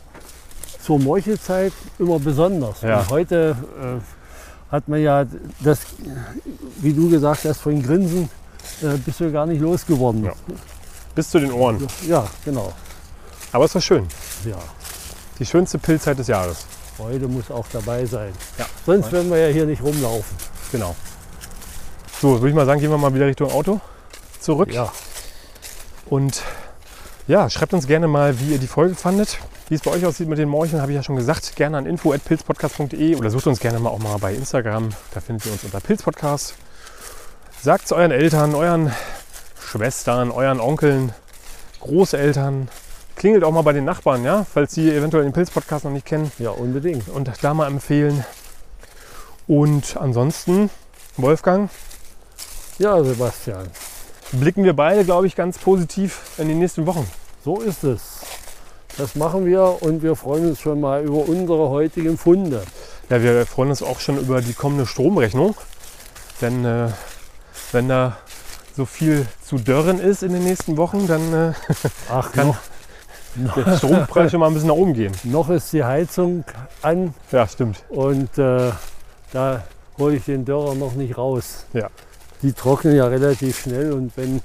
zur 0.84 0.98
Meuchelzeit 0.98 1.72
immer 1.98 2.18
besonders. 2.18 2.80
Ja. 2.82 3.00
Und 3.00 3.10
heute 3.10 3.56
äh, 3.80 4.72
hat 4.72 4.88
man 4.88 5.00
ja 5.00 5.24
das, 5.60 5.80
wie 6.80 6.92
du 6.92 7.08
gesagt 7.08 7.44
hast, 7.44 7.60
von 7.60 7.80
Grinsen 7.82 8.28
äh, 8.82 8.96
bist 9.04 9.20
du 9.20 9.30
gar 9.30 9.46
nicht 9.46 9.60
losgeworden. 9.60 10.24
Ja. 10.24 10.32
Bis 11.14 11.30
zu 11.30 11.38
den 11.38 11.52
Ohren. 11.52 11.86
Ja, 12.08 12.26
genau. 12.44 12.72
Aber 13.52 13.66
es 13.66 13.74
war 13.74 13.82
schön. 13.82 14.08
Ja. 14.44 14.56
Die 15.38 15.46
schönste 15.46 15.78
Pilzzeit 15.78 16.18
des 16.18 16.26
Jahres. 16.26 16.66
Freude 17.02 17.26
muss 17.26 17.50
auch 17.50 17.66
dabei 17.72 18.06
sein. 18.06 18.32
Ja. 18.58 18.66
Sonst 18.86 19.10
werden 19.10 19.28
wir 19.28 19.38
ja 19.38 19.52
hier 19.52 19.66
nicht 19.66 19.82
rumlaufen. 19.82 20.36
Genau. 20.70 20.94
So, 22.20 22.34
würde 22.34 22.50
ich 22.50 22.54
mal 22.54 22.64
sagen, 22.64 22.80
gehen 22.80 22.90
wir 22.90 22.98
mal 22.98 23.12
wieder 23.12 23.26
Richtung 23.26 23.50
Auto 23.50 23.80
zurück. 24.38 24.72
Ja, 24.72 24.92
Und 26.06 26.42
ja, 27.26 27.50
schreibt 27.50 27.74
uns 27.74 27.88
gerne 27.88 28.06
mal, 28.06 28.38
wie 28.38 28.52
ihr 28.52 28.58
die 28.58 28.68
Folge 28.68 28.94
fandet. 28.94 29.38
Wie 29.68 29.74
es 29.74 29.80
bei 29.80 29.90
euch 29.90 30.06
aussieht 30.06 30.28
mit 30.28 30.38
den 30.38 30.48
Morcheln, 30.48 30.80
habe 30.80 30.92
ich 30.92 30.96
ja 30.96 31.02
schon 31.02 31.16
gesagt. 31.16 31.56
Gerne 31.56 31.78
an 31.78 31.86
info.pilzpodcast.de 31.86 33.16
oder 33.16 33.30
sucht 33.30 33.48
uns 33.48 33.58
gerne 33.58 33.80
mal 33.80 33.90
auch 33.90 33.98
mal 33.98 34.18
bei 34.18 34.34
Instagram. 34.34 34.90
Da 35.12 35.20
findet 35.20 35.46
ihr 35.46 35.52
uns 35.52 35.64
unter 35.64 35.80
Pilzpodcast. 35.80 36.54
Sagt 37.62 37.86
es 37.86 37.92
euren 37.92 38.12
Eltern, 38.12 38.54
euren 38.54 38.92
Schwestern, 39.60 40.30
euren 40.30 40.60
Onkeln, 40.60 41.12
Großeltern. 41.80 42.68
Klingelt 43.22 43.44
auch 43.44 43.52
mal 43.52 43.62
bei 43.62 43.72
den 43.72 43.84
Nachbarn, 43.84 44.24
ja, 44.24 44.44
falls 44.52 44.74
sie 44.74 44.90
eventuell 44.90 45.22
den 45.22 45.32
Pilzpodcast 45.32 45.84
noch 45.84 45.92
nicht 45.92 46.04
kennen 46.04 46.32
ja, 46.40 46.50
unbedingt. 46.50 47.08
und 47.08 47.30
da 47.40 47.54
mal 47.54 47.68
empfehlen. 47.68 48.24
Und 49.46 49.96
ansonsten, 49.96 50.70
Wolfgang, 51.16 51.70
Ja, 52.78 53.00
Sebastian, 53.04 53.68
blicken 54.32 54.64
wir 54.64 54.74
beide, 54.74 55.04
glaube 55.04 55.28
ich, 55.28 55.36
ganz 55.36 55.56
positiv 55.58 56.22
in 56.36 56.48
die 56.48 56.54
nächsten 56.56 56.84
Wochen. 56.84 57.08
so 57.44 57.60
ist 57.60 57.84
es. 57.84 58.22
Das 58.98 59.14
machen 59.14 59.46
wir 59.46 59.80
und 59.82 60.02
wir 60.02 60.16
freuen 60.16 60.48
uns 60.48 60.60
schon 60.60 60.80
mal 60.80 61.04
über 61.04 61.18
unsere 61.28 61.68
heutigen 61.70 62.18
Funde. 62.18 62.64
Ja, 63.08 63.22
wir 63.22 63.46
freuen 63.46 63.70
uns 63.70 63.84
auch 63.84 64.00
schon 64.00 64.18
über 64.18 64.40
die 64.40 64.52
kommende 64.52 64.84
Stromrechnung. 64.84 65.54
Denn 66.40 66.64
äh, 66.64 66.88
wenn 67.70 67.88
da 67.88 68.16
so 68.76 68.84
viel 68.84 69.26
zu 69.46 69.58
dörren 69.58 70.00
ist 70.00 70.24
in 70.24 70.32
den 70.32 70.42
nächsten 70.42 70.76
Wochen, 70.76 71.06
dann 71.06 71.32
äh, 71.32 71.52
Ach, 72.10 72.32
Kann- 72.32 72.48
noch, 72.48 72.56
der 73.56 73.76
Strompreis 73.76 74.30
schon 74.30 74.40
mal 74.40 74.48
ein 74.48 74.54
bisschen 74.54 74.68
nach 74.68 74.76
oben 74.76 74.94
gehen. 74.94 75.12
noch 75.24 75.48
ist 75.50 75.72
die 75.72 75.84
Heizung 75.84 76.44
an 76.82 77.14
Ja, 77.30 77.46
stimmt. 77.46 77.82
und 77.88 78.36
äh, 78.38 78.70
da 79.32 79.64
hole 79.98 80.16
ich 80.16 80.24
den 80.24 80.44
Dörrer 80.44 80.74
noch 80.74 80.94
nicht 80.94 81.16
raus. 81.16 81.64
Ja. 81.72 81.88
Die 82.42 82.52
trocknen 82.52 82.96
ja 82.96 83.06
relativ 83.06 83.60
schnell 83.60 83.92
und 83.92 84.16
wenn 84.16 84.40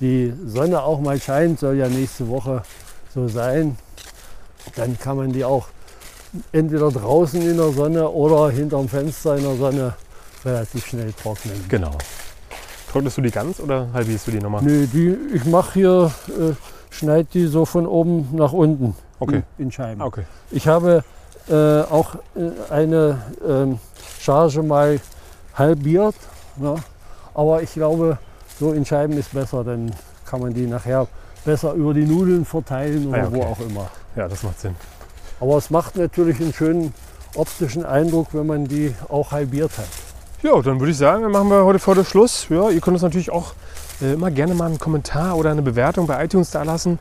die 0.00 0.32
Sonne 0.46 0.82
auch 0.82 1.00
mal 1.00 1.20
scheint, 1.20 1.60
soll 1.60 1.76
ja 1.76 1.88
nächste 1.88 2.28
Woche 2.28 2.62
so 3.14 3.28
sein, 3.28 3.76
dann 4.76 4.98
kann 4.98 5.16
man 5.16 5.32
die 5.32 5.44
auch 5.44 5.68
entweder 6.52 6.90
draußen 6.90 7.40
in 7.40 7.56
der 7.56 7.70
Sonne 7.70 8.08
oder 8.08 8.50
hinterm 8.50 8.88
Fenster 8.88 9.36
in 9.36 9.44
der 9.44 9.56
Sonne 9.56 9.94
relativ 10.44 10.86
schnell 10.86 11.12
trocknen. 11.12 11.64
Genau. 11.68 11.92
Trocknest 12.94 13.16
du 13.16 13.22
die 13.22 13.32
ganz 13.32 13.58
oder 13.58 13.88
halbierst 13.92 14.28
du 14.28 14.30
die 14.30 14.38
nochmal? 14.38 14.62
Nee, 14.62 14.86
die, 14.86 15.16
ich 15.34 15.44
mache 15.46 15.72
hier, 15.72 16.12
äh, 16.28 16.52
schneide 16.90 17.26
die 17.34 17.48
so 17.48 17.64
von 17.64 17.88
oben 17.88 18.28
nach 18.30 18.52
unten 18.52 18.94
Okay. 19.18 19.42
in, 19.58 19.64
in 19.64 19.72
Scheiben. 19.72 20.00
Okay. 20.00 20.22
Ich 20.52 20.68
habe 20.68 21.02
äh, 21.50 21.80
auch 21.80 22.14
äh, 22.36 22.72
eine 22.72 23.18
ähm, 23.44 23.80
Charge 24.20 24.62
mal 24.62 25.00
halbiert, 25.56 26.14
ne? 26.54 26.76
aber 27.34 27.62
ich 27.64 27.72
glaube, 27.72 28.18
so 28.60 28.72
in 28.72 28.84
Scheiben 28.86 29.18
ist 29.18 29.32
besser, 29.32 29.64
dann 29.64 29.92
kann 30.24 30.40
man 30.40 30.54
die 30.54 30.64
nachher 30.68 31.08
besser 31.44 31.72
über 31.72 31.94
die 31.94 32.04
Nudeln 32.06 32.44
verteilen 32.44 33.08
oder 33.08 33.16
Ah 33.16 33.20
ja, 33.22 33.26
okay. 33.26 33.36
wo 33.38 33.42
auch 33.42 33.60
immer. 33.60 33.90
Ja, 34.14 34.28
das 34.28 34.44
macht 34.44 34.60
Sinn. 34.60 34.76
Aber 35.40 35.56
es 35.56 35.68
macht 35.68 35.96
natürlich 35.96 36.40
einen 36.40 36.52
schönen 36.52 36.94
optischen 37.34 37.84
Eindruck, 37.84 38.28
wenn 38.34 38.46
man 38.46 38.66
die 38.66 38.94
auch 39.08 39.32
halbiert 39.32 39.72
hat. 39.78 39.88
Ja, 40.44 40.60
dann 40.60 40.78
würde 40.78 40.90
ich 40.90 40.98
sagen, 40.98 41.22
dann 41.22 41.32
machen 41.32 41.48
wir 41.48 41.64
heute 41.64 41.78
vor 41.78 41.94
der 41.94 42.04
Schluss. 42.04 42.48
Ja, 42.50 42.68
ihr 42.68 42.82
könnt 42.82 42.96
uns 42.96 43.02
natürlich 43.02 43.32
auch 43.32 43.54
äh, 44.02 44.12
immer 44.12 44.30
gerne 44.30 44.52
mal 44.54 44.66
einen 44.66 44.78
Kommentar 44.78 45.38
oder 45.38 45.50
eine 45.50 45.62
Bewertung 45.62 46.06
bei 46.06 46.22
iTunes 46.22 46.50
da 46.50 46.64
lassen. 46.64 46.98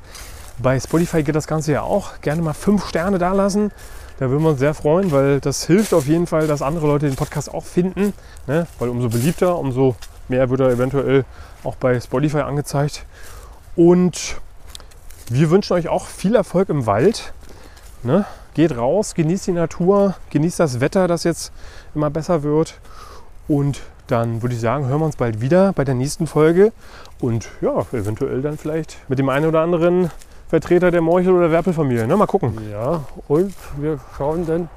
Bei 0.60 0.80
Spotify 0.80 1.24
geht 1.24 1.36
das 1.36 1.46
Ganze 1.46 1.74
ja 1.74 1.82
auch. 1.82 2.22
Gerne 2.22 2.42
mal 2.42 2.54
fünf 2.54 2.88
Sterne 2.88 3.18
da 3.18 3.34
lassen. 3.34 3.74
Da 4.18 4.30
würden 4.30 4.44
wir 4.44 4.52
uns 4.52 4.60
sehr 4.60 4.74
freuen, 4.74 5.12
weil 5.12 5.42
das 5.42 5.66
hilft 5.66 5.94
auf 5.94 6.08
jeden 6.08 6.26
Fall, 6.26 6.48
dass 6.48 6.62
andere 6.62 6.88
Leute 6.88 7.06
den 7.06 7.18
Podcast 7.18 7.54
auch 7.54 7.66
finden. 7.66 8.14
Ne? 8.48 8.66
Weil 8.80 8.88
umso 8.88 9.10
beliebter, 9.10 9.60
umso 9.60 9.98
mehr 10.30 10.50
wird 10.50 10.62
er 10.62 10.70
eventuell 10.70 11.26
auch 11.66 11.76
bei 11.76 12.00
Spotify 12.00 12.44
angezeigt. 12.44 13.06
Und 13.76 14.38
wir 15.28 15.50
wünschen 15.50 15.74
euch 15.74 15.90
auch 15.90 16.06
viel 16.06 16.36
Erfolg 16.36 16.70
im 16.70 16.86
Wald. 16.86 17.34
Ne? 18.04 18.24
Geht 18.54 18.78
raus, 18.78 19.16
genießt 19.16 19.48
die 19.48 19.52
Natur, 19.52 20.16
genießt 20.30 20.62
das 20.62 20.80
Wetter, 20.80 21.10
das 21.10 21.26
jetzt 21.26 21.52
immer 21.94 22.10
besser 22.10 22.42
wird. 22.44 22.80
Und 23.48 23.82
dann 24.08 24.42
würde 24.42 24.56
ich 24.56 24.62
sagen, 24.62 24.86
hören 24.88 25.00
wir 25.00 25.06
uns 25.06 25.16
bald 25.16 25.42
wieder 25.42 25.74
bei 25.74 25.84
der 25.84 25.96
nächsten 25.96 26.28
Folge. 26.28 26.72
Und 27.20 27.48
ja, 27.62 27.86
eventuell 27.92 28.42
dann 28.42 28.58
vielleicht 28.58 28.98
mit 29.10 29.20
dem 29.20 29.30
einen 29.30 29.46
oder 29.46 29.62
anderen 29.62 30.12
Vertreter 30.50 30.92
der 30.92 31.02
Morchel- 31.02 31.34
oder 31.34 31.52
Werpelfamilie. 31.52 32.06
Ne? 32.06 32.16
Mal 32.18 32.28
gucken. 32.28 32.58
Ja, 32.72 33.06
und 33.28 33.54
wir 33.78 34.00
schauen 34.18 34.46
dann 34.46 34.70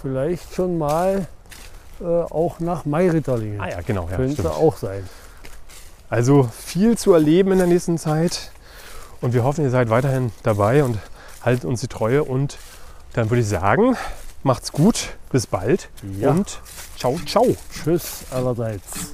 vielleicht 0.00 0.54
schon 0.54 0.78
mal 0.78 1.26
äh, 2.00 2.04
auch 2.04 2.60
nach 2.60 2.84
Mairitterlingen. 2.84 3.60
Ah 3.60 3.70
ja, 3.70 3.80
genau. 3.80 4.08
Ja, 4.10 4.16
Könnte 4.16 4.34
stimmt. 4.34 4.48
auch 4.54 4.76
sein. 4.76 5.08
Also 6.08 6.48
viel 6.56 6.96
zu 6.96 7.12
erleben 7.14 7.52
in 7.52 7.58
der 7.58 7.66
nächsten 7.66 7.98
Zeit. 7.98 8.52
Und 9.20 9.34
wir 9.34 9.42
hoffen, 9.42 9.64
ihr 9.64 9.70
seid 9.70 9.90
weiterhin 9.90 10.30
dabei 10.42 10.84
und 10.84 10.98
haltet 11.42 11.64
uns 11.64 11.80
die 11.80 11.88
Treue. 11.88 12.22
Und 12.22 12.58
dann 13.14 13.30
würde 13.30 13.40
ich 13.40 13.48
sagen, 13.48 13.96
macht's 14.46 14.72
gut, 14.72 15.16
bis 15.30 15.46
bald 15.46 15.90
Ja. 16.18 16.30
und 16.30 16.60
ciao, 16.96 17.18
ciao. 17.26 17.56
Tschüss 17.72 18.24
allerseits. 18.30 19.12